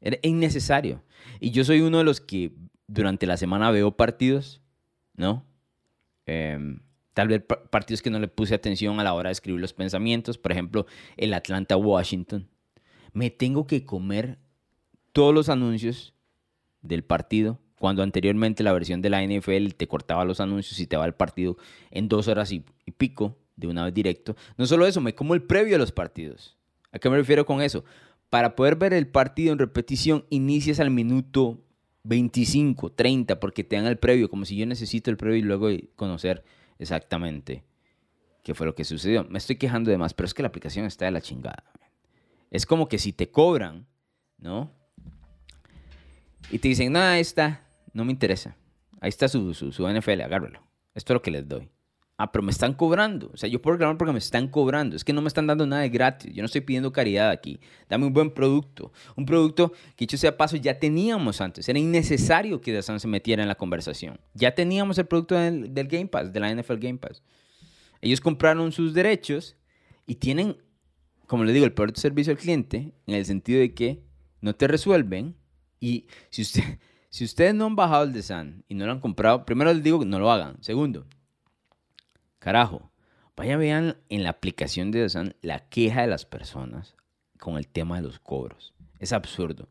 Era 0.02 0.18
innecesario. 0.24 1.04
Y 1.40 1.52
yo 1.52 1.64
soy 1.64 1.82
uno 1.82 2.00
de 2.00 2.04
los 2.04 2.20
que 2.20 2.52
durante 2.88 3.26
la 3.26 3.38
semana 3.38 3.72
veo 3.72 3.96
partidos, 3.96 4.62
¿no? 5.16 5.46
Em, 6.26 6.82
tal 7.14 7.28
vez 7.28 7.44
partidos 7.70 8.02
que 8.02 8.10
no 8.10 8.20
le 8.20 8.28
puse 8.28 8.56
atención 8.56 9.00
a 9.00 9.04
la 9.04 9.14
hora 9.14 9.30
de 9.30 9.34
escribir 9.34 9.62
los 9.62 9.74
pensamientos. 9.74 10.38
Por 10.38 10.52
ejemplo, 10.52 10.86
el 11.18 11.34
Atlanta-Washington. 11.34 12.48
Me 13.14 13.30
tengo 13.30 13.68
que 13.68 13.86
comer 13.86 14.40
todos 15.12 15.34
los 15.34 15.50
anuncios 15.50 16.14
del 16.82 17.04
partido, 17.04 17.60
cuando 17.78 18.04
anteriormente 18.04 18.64
la 18.64 18.74
versión 18.74 19.02
de 19.02 19.10
la 19.10 19.24
NFL 19.24 19.74
te 19.76 19.88
cortaba 19.88 20.24
los 20.24 20.40
anuncios 20.40 20.80
y 20.80 20.88
te 20.88 20.98
va 20.98 21.06
el 21.06 21.14
partido 21.14 21.58
en 21.90 22.08
dos 22.08 22.28
horas 22.28 22.52
y 22.52 22.64
pico 22.98 23.38
de 23.56 23.68
una 23.68 23.86
vez 23.86 23.94
directo. 23.94 24.36
No 24.58 24.66
solo 24.66 24.86
eso, 24.86 25.02
me 25.02 25.16
como 25.16 25.34
el 25.34 25.44
previo 25.44 25.76
a 25.76 25.80
los 25.80 25.92
partidos. 25.92 26.58
¿A 26.92 27.00
qué 27.00 27.10
me 27.10 27.18
refiero 27.18 27.46
con 27.46 27.62
eso? 27.62 27.84
Para 28.30 28.56
poder 28.56 28.76
ver 28.76 28.94
el 28.94 29.08
partido 29.08 29.52
en 29.52 29.60
repetición, 29.60 30.26
inicias 30.30 30.80
al 30.80 30.90
minuto 30.90 31.60
25, 32.04 32.92
30, 32.94 33.40
porque 33.40 33.64
te 33.64 33.76
dan 33.76 33.86
el 33.86 33.98
previo, 33.98 34.30
como 34.30 34.46
si 34.46 34.56
yo 34.56 34.66
necesito 34.66 35.12
el 35.12 35.18
previo 35.18 35.38
y 35.38 35.42
luego 35.42 35.70
conocer 35.96 36.44
exactamente 36.82 37.64
qué 38.44 38.54
fue 38.54 38.66
lo 38.66 38.76
que 38.76 38.84
sucedió. 38.84 39.24
Me 39.26 39.38
estoy 39.38 39.56
quejando 39.56 39.92
de 39.92 39.98
más, 39.98 40.14
pero 40.14 40.26
es 40.26 40.34
que 40.34 40.42
la 40.42 40.48
aplicación 40.50 40.86
está 40.86 41.06
de 41.06 41.12
la 41.12 41.22
chingada. 41.22 41.64
Es 42.50 42.66
como 42.66 42.88
que 42.88 43.00
si 43.00 43.14
te 43.14 43.30
cobran, 43.30 43.88
¿no? 44.38 44.72
Y 46.50 46.60
te 46.60 46.68
dicen, 46.68 46.92
no, 46.92 47.00
ahí 47.00 47.22
está, 47.22 47.62
no 47.94 48.04
me 48.04 48.12
interesa. 48.12 48.56
Ahí 49.00 49.10
está 49.10 49.28
su, 49.28 49.54
su, 49.54 49.72
su 49.72 49.88
NFL, 49.88 50.22
agárralo. 50.22 50.62
Esto 50.94 51.14
es 51.14 51.16
lo 51.16 51.22
que 51.22 51.32
les 51.32 51.48
doy. 51.48 51.70
Ah, 52.22 52.32
pero 52.32 52.44
me 52.44 52.52
están 52.52 52.76
cobrando. 52.76 53.32
O 53.34 53.38
sea, 53.38 53.50
yo 53.50 53.60
puedo 53.60 53.74
reclamar 53.74 53.98
porque 53.98 54.14
me 54.14 54.20
están 54.20 54.48
cobrando. 54.48 54.96
Es 54.96 55.04
que 55.04 55.12
no 55.12 55.24
me 55.24 55.28
están 55.28 55.48
dando 55.48 55.66
nada 55.66 55.82
de 55.82 55.90
gratis. 55.90 56.32
Yo 56.32 56.44
no 56.44 56.46
estoy 56.46 56.62
pidiendo 56.62 56.92
caridad 56.92 57.32
aquí. 57.32 57.60
Dame 57.90 58.06
un 58.06 58.14
buen 58.14 58.30
producto. 58.30 58.94
Un 59.16 59.26
producto 59.26 59.72
que, 59.96 60.04
dicho 60.04 60.18
sea 60.18 60.38
paso, 60.38 60.56
ya 60.56 60.78
teníamos 60.78 61.42
antes. 61.42 61.68
Era 61.68 61.80
innecesario 61.80 62.62
que 62.62 62.74
Dazan 62.74 63.00
se 63.00 63.08
metiera 63.08 63.42
en 63.42 63.48
la 63.48 63.56
conversación. 63.56 64.20
Ya 64.36 64.54
teníamos 64.54 65.00
el 65.00 65.08
producto 65.08 65.34
del, 65.34 65.74
del 65.74 65.88
Game 65.88 66.06
Pass, 66.06 66.32
de 66.32 66.40
la 66.40 66.54
NFL 66.54 66.76
Game 66.76 67.00
Pass. 67.00 67.24
Ellos 68.02 68.22
compraron 68.22 68.72
sus 68.72 68.94
derechos 68.94 69.56
y 70.06 70.14
tienen, 70.14 70.58
como 71.26 71.44
les 71.44 71.56
digo, 71.56 71.66
el 71.66 71.74
peor 71.74 71.98
servicio 71.98 72.34
al 72.34 72.38
cliente 72.38 72.94
en 73.08 73.16
el 73.16 73.26
sentido 73.26 73.62
de 73.62 73.74
que 73.74 74.04
no 74.42 74.54
te 74.54 74.68
resuelven. 74.68 75.36
Y 75.80 76.06
si, 76.30 76.44
usted, 76.44 76.62
si 77.10 77.26
ustedes 77.26 77.56
no 77.56 77.66
han 77.66 77.76
bajado 77.76 78.04
el 78.04 78.14
de 78.14 78.22
Sun 78.22 78.64
y 78.68 78.76
no 78.76 78.86
lo 78.86 78.92
han 78.92 79.00
comprado, 79.00 79.44
primero 79.44 79.74
les 79.74 79.82
digo 79.82 79.98
que 79.98 80.06
no 80.06 80.20
lo 80.20 80.32
hagan. 80.32 80.62
Segundo, 80.62 81.08
Carajo, 82.42 82.92
vaya 83.38 83.56
vean 83.56 83.98
en 84.10 84.24
la 84.24 84.32
aplicación 84.32 84.90
de 84.90 85.08
Sun 85.08 85.36
la 85.44 85.60
queja 85.70 86.02
de 86.02 86.08
las 86.08 86.26
personas 86.26 86.96
con 87.38 87.56
el 87.58 87.68
tema 87.68 87.98
de 87.98 88.02
los 88.02 88.18
cobros. 88.18 88.74
Es 88.98 89.14
absurdo. 89.14 89.70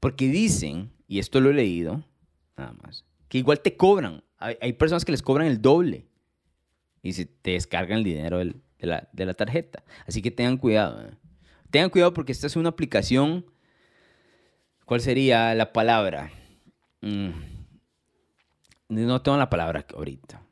Porque 0.00 0.26
dicen, 0.26 0.90
y 1.06 1.20
esto 1.20 1.40
lo 1.40 1.50
he 1.50 1.54
leído, 1.54 2.02
nada 2.56 2.74
más, 2.82 3.04
que 3.28 3.38
igual 3.38 3.60
te 3.60 3.76
cobran. 3.76 4.24
Hay, 4.36 4.72
personas 4.72 5.04
que 5.04 5.12
les 5.12 5.22
cobran 5.22 5.46
el 5.46 5.62
doble 5.62 6.08
y 7.02 7.12
se 7.12 7.26
te 7.26 7.52
descargan 7.52 7.98
el 7.98 8.04
dinero 8.04 8.38
de, 8.38 8.54
la, 8.80 9.34
tarjeta. 9.34 9.84
Así 10.04 10.20
que 10.20 10.32
tengan 10.32 10.56
cuidado. 10.56 11.00
¿eh? 11.06 11.14
Tengan 11.70 11.90
cuidado 11.90 12.14
porque 12.14 12.32
esta 12.32 12.48
es 12.48 12.56
una 12.56 12.70
aplicación. 12.70 13.46
¿Cuál 14.84 15.00
sería 15.02 15.54
la 15.54 15.72
palabra? 15.72 16.32
Mm. 17.00 17.30
No 18.88 19.22
tengo 19.22 19.38
la 19.38 19.50
palabra 19.50 19.86
ahorita 19.94 20.47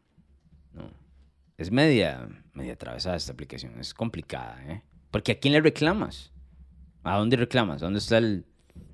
es 1.58 1.70
media, 1.70 2.28
media 2.52 2.74
atravesada 2.74 3.16
esta 3.16 3.32
aplicación. 3.32 3.78
Es 3.80 3.94
complicada, 3.94 4.62
¿eh? 4.66 4.82
Porque 5.10 5.32
¿a 5.32 5.38
quién 5.38 5.54
le 5.54 5.60
reclamas? 5.60 6.32
¿A 7.02 7.16
dónde 7.16 7.36
reclamas? 7.36 7.80
¿Dónde 7.80 7.98
está 7.98 8.18
el...? 8.18 8.44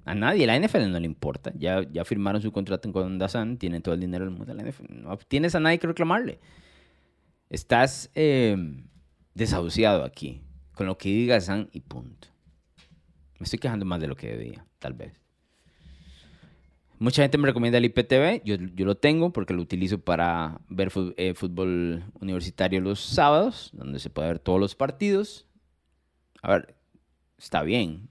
A 0.05 0.15
nadie. 0.15 0.47
La 0.47 0.59
NFL 0.59 0.91
no 0.91 1.01
le 1.01 1.07
importa. 1.07 1.53
Ya, 1.57 1.83
ya 1.91 2.05
firmaron 2.05 2.43
su 2.43 2.53
contrato 2.53 2.93
con 2.93 3.19
Dazan. 3.19 3.57
Tienen 3.57 3.83
todo 3.83 3.95
el 3.95 4.01
dinero 4.01 4.25
del 4.25 4.35
mundo. 4.35 4.53
La 4.53 4.63
NFL. 4.63 4.85
No 4.91 5.17
tienes 5.17 5.55
a 5.55 5.61
nadie 5.61 5.79
que 5.79 5.87
reclamarle. 5.87 6.41
Estás 7.49 8.11
eh, 8.15 8.57
desahuciado 9.35 10.05
aquí. 10.05 10.43
Con 10.75 10.87
lo 10.87 10.99
que 10.99 11.09
diga 11.09 11.35
Dazan 11.35 11.69
y 11.73 11.81
punto. 11.81 12.29
Me 13.39 13.45
estoy 13.45 13.59
quejando 13.59 13.85
más 13.85 14.01
de 14.01 14.07
lo 14.07 14.17
que 14.17 14.29
debía, 14.29 14.65
tal 14.79 14.95
vez. 14.95 15.22
Mucha 17.03 17.23
gente 17.23 17.37
me 17.37 17.49
recomienda 17.49 17.79
el 17.79 17.85
IPTV, 17.87 18.45
yo, 18.45 18.55
yo 18.55 18.87
lo 18.87 18.97
tengo 18.97 19.33
porque 19.33 19.53
lo 19.53 19.61
utilizo 19.61 19.99
para 19.99 20.61
ver 20.69 20.93
eh, 21.17 21.35
fútbol 21.35 22.05
universitario 22.21 22.81
los 22.81 23.01
sábados, 23.01 23.71
donde 23.73 23.99
se 23.99 24.09
puede 24.09 24.29
ver 24.29 24.39
todos 24.39 24.61
los 24.61 24.77
partidos. 24.77 25.49
A 26.43 26.53
ver, 26.53 26.77
está 27.37 27.65
bien. 27.65 28.09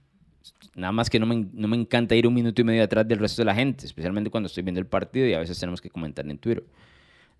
Nada 0.74 0.92
más 0.92 1.08
que 1.08 1.18
no 1.18 1.24
me, 1.24 1.48
no 1.54 1.68
me 1.68 1.76
encanta 1.78 2.14
ir 2.14 2.26
un 2.26 2.34
minuto 2.34 2.60
y 2.60 2.64
medio 2.64 2.84
atrás 2.84 3.08
del 3.08 3.18
resto 3.18 3.40
de 3.40 3.46
la 3.46 3.54
gente, 3.54 3.86
especialmente 3.86 4.28
cuando 4.28 4.48
estoy 4.48 4.62
viendo 4.62 4.80
el 4.80 4.86
partido 4.86 5.26
y 5.26 5.32
a 5.32 5.38
veces 5.38 5.58
tenemos 5.58 5.80
que 5.80 5.88
comentar 5.88 6.28
en 6.28 6.36
Twitter. 6.36 6.66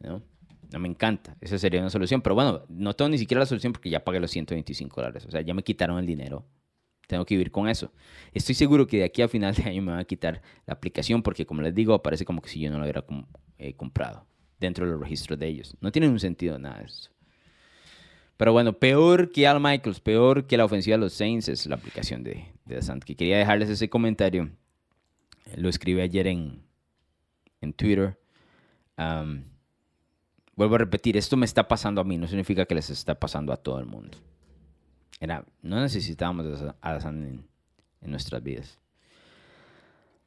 ¿no? 0.00 0.22
no 0.72 0.78
me 0.78 0.88
encanta. 0.88 1.36
Esa 1.42 1.58
sería 1.58 1.80
una 1.80 1.90
solución. 1.90 2.22
Pero 2.22 2.34
bueno, 2.34 2.62
no 2.70 2.96
tengo 2.96 3.10
ni 3.10 3.18
siquiera 3.18 3.40
la 3.40 3.46
solución 3.46 3.74
porque 3.74 3.90
ya 3.90 4.02
pagué 4.02 4.20
los 4.20 4.30
125 4.30 5.02
dólares. 5.02 5.26
O 5.26 5.30
sea, 5.30 5.42
ya 5.42 5.52
me 5.52 5.62
quitaron 5.62 5.98
el 5.98 6.06
dinero 6.06 6.46
tengo 7.12 7.26
que 7.26 7.34
vivir 7.34 7.50
con 7.50 7.68
eso. 7.68 7.92
Estoy 8.32 8.54
seguro 8.54 8.86
que 8.86 8.98
de 8.98 9.04
aquí 9.04 9.20
a 9.20 9.28
final 9.28 9.54
de 9.54 9.64
año 9.64 9.82
me 9.82 9.92
van 9.92 10.00
a 10.00 10.04
quitar 10.04 10.40
la 10.66 10.72
aplicación 10.72 11.22
porque, 11.22 11.44
como 11.44 11.60
les 11.60 11.74
digo, 11.74 11.92
aparece 11.92 12.24
como 12.24 12.40
que 12.40 12.48
si 12.48 12.58
yo 12.58 12.70
no 12.70 12.78
lo 12.78 12.84
hubiera 12.84 13.04
eh, 13.58 13.74
comprado 13.74 14.26
dentro 14.58 14.86
de 14.86 14.92
los 14.92 15.00
registros 15.00 15.38
de 15.38 15.46
ellos. 15.46 15.76
No 15.82 15.92
tiene 15.92 16.08
un 16.08 16.18
sentido 16.18 16.58
nada 16.58 16.78
de 16.78 16.86
eso. 16.86 17.10
Pero 18.38 18.52
bueno, 18.52 18.72
peor 18.72 19.30
que 19.30 19.46
Al 19.46 19.60
Michaels, 19.60 20.00
peor 20.00 20.46
que 20.46 20.56
la 20.56 20.64
ofensiva 20.64 20.96
de 20.96 21.02
los 21.02 21.12
Saints 21.12 21.48
es 21.48 21.66
la 21.66 21.76
aplicación 21.76 22.22
de, 22.24 22.46
de 22.64 23.14
quería 23.14 23.36
dejarles 23.36 23.68
ese 23.68 23.90
comentario. 23.90 24.50
Lo 25.54 25.68
escribí 25.68 26.00
ayer 26.00 26.26
en, 26.26 26.62
en 27.60 27.74
Twitter. 27.74 28.18
vuelvo 30.56 30.76
a 30.76 30.78
repetir, 30.78 31.18
esto 31.18 31.36
me 31.36 31.44
está 31.44 31.68
pasando 31.68 32.00
a 32.00 32.04
mí, 32.04 32.16
no 32.16 32.26
significa 32.26 32.64
que 32.64 32.74
les 32.74 32.88
está 32.88 33.14
pasando 33.14 33.52
a 33.52 33.58
todo 33.58 33.78
el 33.78 33.84
mundo. 33.84 34.16
Era, 35.22 35.44
no 35.62 35.80
necesitábamos 35.80 36.64
a 36.80 37.08
en, 37.08 37.46
en, 38.00 38.10
nuestras 38.10 38.42
vidas. 38.42 38.80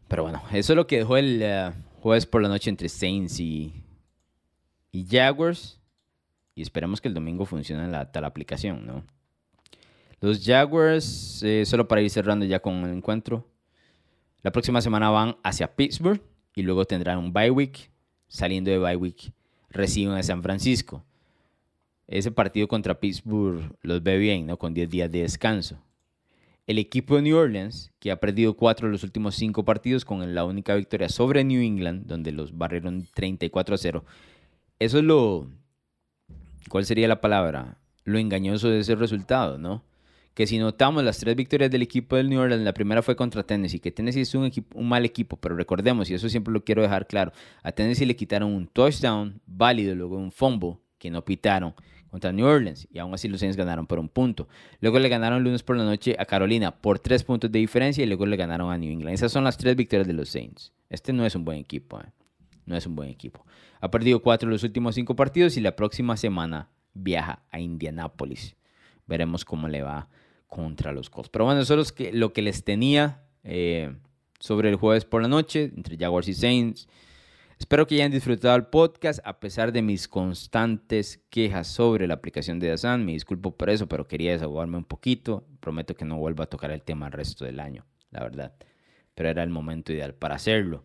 Pero 0.08 0.24
bueno, 0.24 0.42
eso 0.54 0.72
es 0.72 0.78
lo 0.78 0.88
que 0.88 1.00
dejó 1.00 1.18
el 1.18 1.42
eh, 1.44 1.74
jueves 2.00 2.26
por 2.26 2.42
la 2.42 2.48
noche 2.48 2.70
entre 2.70 2.88
Saints 2.88 3.42
y, 3.42 3.74
y 4.94 5.06
Jaguars. 5.06 5.82
Y 6.56 6.62
esperemos 6.62 7.02
que 7.02 7.10
el 7.10 7.14
domingo 7.14 7.46
funcione 7.46 7.90
la 7.90 8.10
tal 8.10 8.24
aplicación, 8.24 8.86
¿no? 8.86 9.04
Los 10.22 10.46
Jaguars, 10.46 11.44
eh, 11.44 11.66
solo 11.66 11.90
para 11.90 12.00
ir 12.00 12.10
cerrando 12.10 12.46
ya 12.46 12.62
con 12.62 12.76
el 12.86 12.94
encuentro. 12.94 13.52
La 14.44 14.54
próxima 14.54 14.82
semana 14.82 15.10
van 15.10 15.36
hacia 15.44 15.76
Pittsburgh 15.76 16.22
y 16.56 16.62
luego 16.62 16.86
tendrán 16.86 17.18
un 17.18 17.34
bye 17.34 17.52
week. 17.52 17.92
Saliendo 18.30 18.72
de 18.72 18.78
bye 18.78 18.96
week, 18.96 19.34
reciben 19.68 20.16
a 20.16 20.24
San 20.24 20.42
Francisco 20.42 21.04
ese 22.08 22.32
partido 22.32 22.68
contra 22.68 23.00
Pittsburgh 23.00 23.76
los 23.82 24.04
ve 24.04 24.18
bien, 24.18 24.46
¿no? 24.46 24.58
Con 24.58 24.74
10 24.74 24.90
días 24.90 25.12
de 25.12 25.22
descanso. 25.22 25.80
El 26.68 26.80
equipo 26.80 27.16
de 27.16 27.22
New 27.22 27.38
Orleans, 27.38 27.92
que 28.00 28.12
ha 28.12 28.20
perdido 28.20 28.56
cuatro 28.56 28.88
de 28.88 28.92
los 28.92 29.04
últimos 29.04 29.36
cinco 29.36 29.66
partidos 29.66 30.04
con 30.04 30.34
la 30.34 30.46
única 30.46 30.74
victoria 30.76 31.10
sobre 31.10 31.44
New 31.44 31.62
England, 31.62 32.08
donde 32.08 32.32
los 32.32 32.58
barrieron 32.58 33.08
34 33.14 33.76
a 33.76 33.78
0. 33.78 34.06
Eso 34.80 34.98
es 34.98 35.04
lo... 35.04 35.48
¿Cuál 36.70 36.86
sería 36.86 37.08
la 37.08 37.22
palabra? 37.22 37.78
Lo 38.04 38.18
engañoso 38.18 38.70
de 38.70 38.80
ese 38.80 38.96
resultado, 38.96 39.60
¿no? 39.60 39.84
Que 40.34 40.48
si 40.48 40.58
notamos 40.58 41.04
las 41.04 41.20
tres 41.20 41.36
victorias 41.36 41.70
del 41.70 41.84
equipo 41.84 42.16
del 42.16 42.30
New 42.30 42.40
Orleans, 42.40 42.64
la 42.64 42.74
primera 42.74 43.04
fue 43.04 43.16
contra 43.16 43.44
Tennessee, 43.44 43.80
que 43.80 43.92
Tennessee 43.92 44.22
es 44.22 44.34
un, 44.34 44.46
equipo, 44.46 44.78
un 44.78 44.90
mal 44.90 45.06
equipo, 45.06 45.38
pero 45.38 45.56
recordemos, 45.56 46.10
y 46.10 46.16
eso 46.16 46.28
siempre 46.30 46.52
lo 46.52 46.64
quiero 46.64 46.82
dejar 46.82 47.08
claro, 47.08 47.32
a 47.64 47.72
Tennessee 47.72 48.06
le 48.06 48.16
quitaron 48.16 48.52
un 48.52 48.68
touchdown 48.68 49.40
válido, 49.46 49.96
luego 49.96 50.18
un 50.18 50.32
fumble 50.32 50.78
que 50.98 51.10
no 51.10 51.24
pitaron 51.24 51.74
contra 52.16 52.32
New 52.32 52.46
Orleans 52.46 52.88
y 52.90 53.00
aún 53.00 53.14
así 53.14 53.28
los 53.28 53.42
Saints 53.42 53.58
ganaron 53.58 53.88
por 53.88 54.00
un 54.00 54.08
punto. 54.08 54.48
Luego 54.80 55.00
le 55.00 55.10
ganaron 55.10 55.44
lunes 55.44 55.64
por 55.64 55.76
la 55.76 55.84
noche 55.84 56.16
a 56.18 56.24
Carolina 56.24 56.72
por 56.72 56.98
tres 56.98 57.26
puntos 57.26 57.52
de 57.52 57.60
diferencia 57.60 58.06
y 58.06 58.08
luego 58.08 58.26
le 58.26 58.38
ganaron 58.38 58.72
a 58.72 58.78
New 58.78 58.90
England. 58.90 59.14
Esas 59.14 59.34
son 59.34 59.44
las 59.44 59.58
tres 59.58 59.76
victorias 59.76 60.08
de 60.08 60.14
los 60.14 60.30
Saints. 60.30 60.72
Este 60.90 61.12
no 61.12 61.26
es 61.26 61.36
un 61.36 61.44
buen 61.44 61.58
equipo. 61.58 62.00
Eh. 62.00 62.06
No 62.68 62.78
es 62.78 62.88
un 62.88 62.96
buen 62.96 63.10
equipo. 63.10 63.46
Ha 63.82 63.92
perdido 63.92 64.22
cuatro 64.22 64.48
de 64.48 64.54
los 64.54 64.64
últimos 64.64 64.96
cinco 64.96 65.18
partidos 65.18 65.58
y 65.58 65.60
la 65.60 65.76
próxima 65.76 66.16
semana 66.16 66.70
viaja 66.94 67.44
a 67.52 67.60
Indianápolis. 67.60 68.56
Veremos 69.08 69.44
cómo 69.44 69.68
le 69.68 69.82
va 69.82 70.08
contra 70.48 70.94
los 70.94 71.10
Colts. 71.10 71.28
Pero 71.28 71.44
bueno, 71.44 71.60
eso 71.60 71.78
es 71.78 71.94
lo 72.14 72.32
que 72.32 72.42
les 72.42 72.64
tenía 72.64 73.26
eh, 73.44 73.94
sobre 74.40 74.70
el 74.70 74.78
jueves 74.78 75.04
por 75.04 75.22
la 75.22 75.28
noche 75.28 75.70
entre 75.76 75.98
Jaguars 75.98 76.30
y 76.30 76.34
Saints. 76.34 76.88
Espero 77.58 77.88
que 77.88 77.96
hayan 77.96 78.12
disfrutado 78.12 78.56
el 78.56 78.66
podcast 78.66 79.20
a 79.24 79.40
pesar 79.40 79.72
de 79.72 79.82
mis 79.82 80.08
constantes 80.08 81.24
quejas 81.30 81.68
sobre 81.68 82.06
la 82.06 82.16
aplicación 82.16 82.60
de 82.60 82.68
Dazan. 82.68 83.06
Me 83.06 83.14
disculpo 83.14 83.56
por 83.56 83.70
eso, 83.70 83.88
pero 83.88 84.08
quería 84.08 84.34
desahogarme 84.34 84.78
un 84.78 84.84
poquito. 84.84 85.48
Prometo 85.62 85.96
que 85.96 86.04
no 86.04 86.18
vuelva 86.18 86.44
a 86.44 86.48
tocar 86.48 86.72
el 86.72 86.82
tema 86.82 87.08
el 87.08 87.14
resto 87.14 87.46
del 87.46 87.62
año, 87.62 87.86
la 88.12 88.24
verdad. 88.24 88.54
Pero 89.16 89.30
era 89.30 89.42
el 89.42 89.50
momento 89.50 89.94
ideal 89.94 90.14
para 90.14 90.36
hacerlo. 90.36 90.84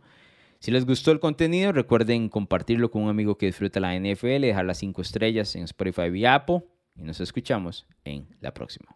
Si 0.60 0.70
les 0.70 0.86
gustó 0.86 1.10
el 1.10 1.18
contenido, 1.18 1.72
recuerden 1.72 2.28
compartirlo 2.28 2.90
con 2.90 3.02
un 3.02 3.08
amigo 3.08 3.36
que 3.36 3.46
disfruta 3.46 3.80
la 3.80 3.98
NFL, 3.98 4.42
dejar 4.42 4.64
las 4.64 4.78
5 4.78 5.02
estrellas 5.02 5.56
en 5.56 5.64
Spotify 5.64 6.08
y 6.14 6.24
Apple. 6.24 6.62
Y 6.94 7.02
nos 7.02 7.20
escuchamos 7.20 7.86
en 8.04 8.28
la 8.40 8.54
próxima. 8.54 8.94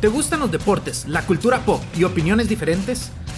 ¿Te 0.00 0.08
gustan 0.08 0.40
los 0.40 0.52
deportes, 0.52 1.08
la 1.08 1.26
cultura 1.26 1.58
pop 1.64 1.80
y 1.96 2.04
opiniones 2.04 2.48
diferentes? 2.48 3.10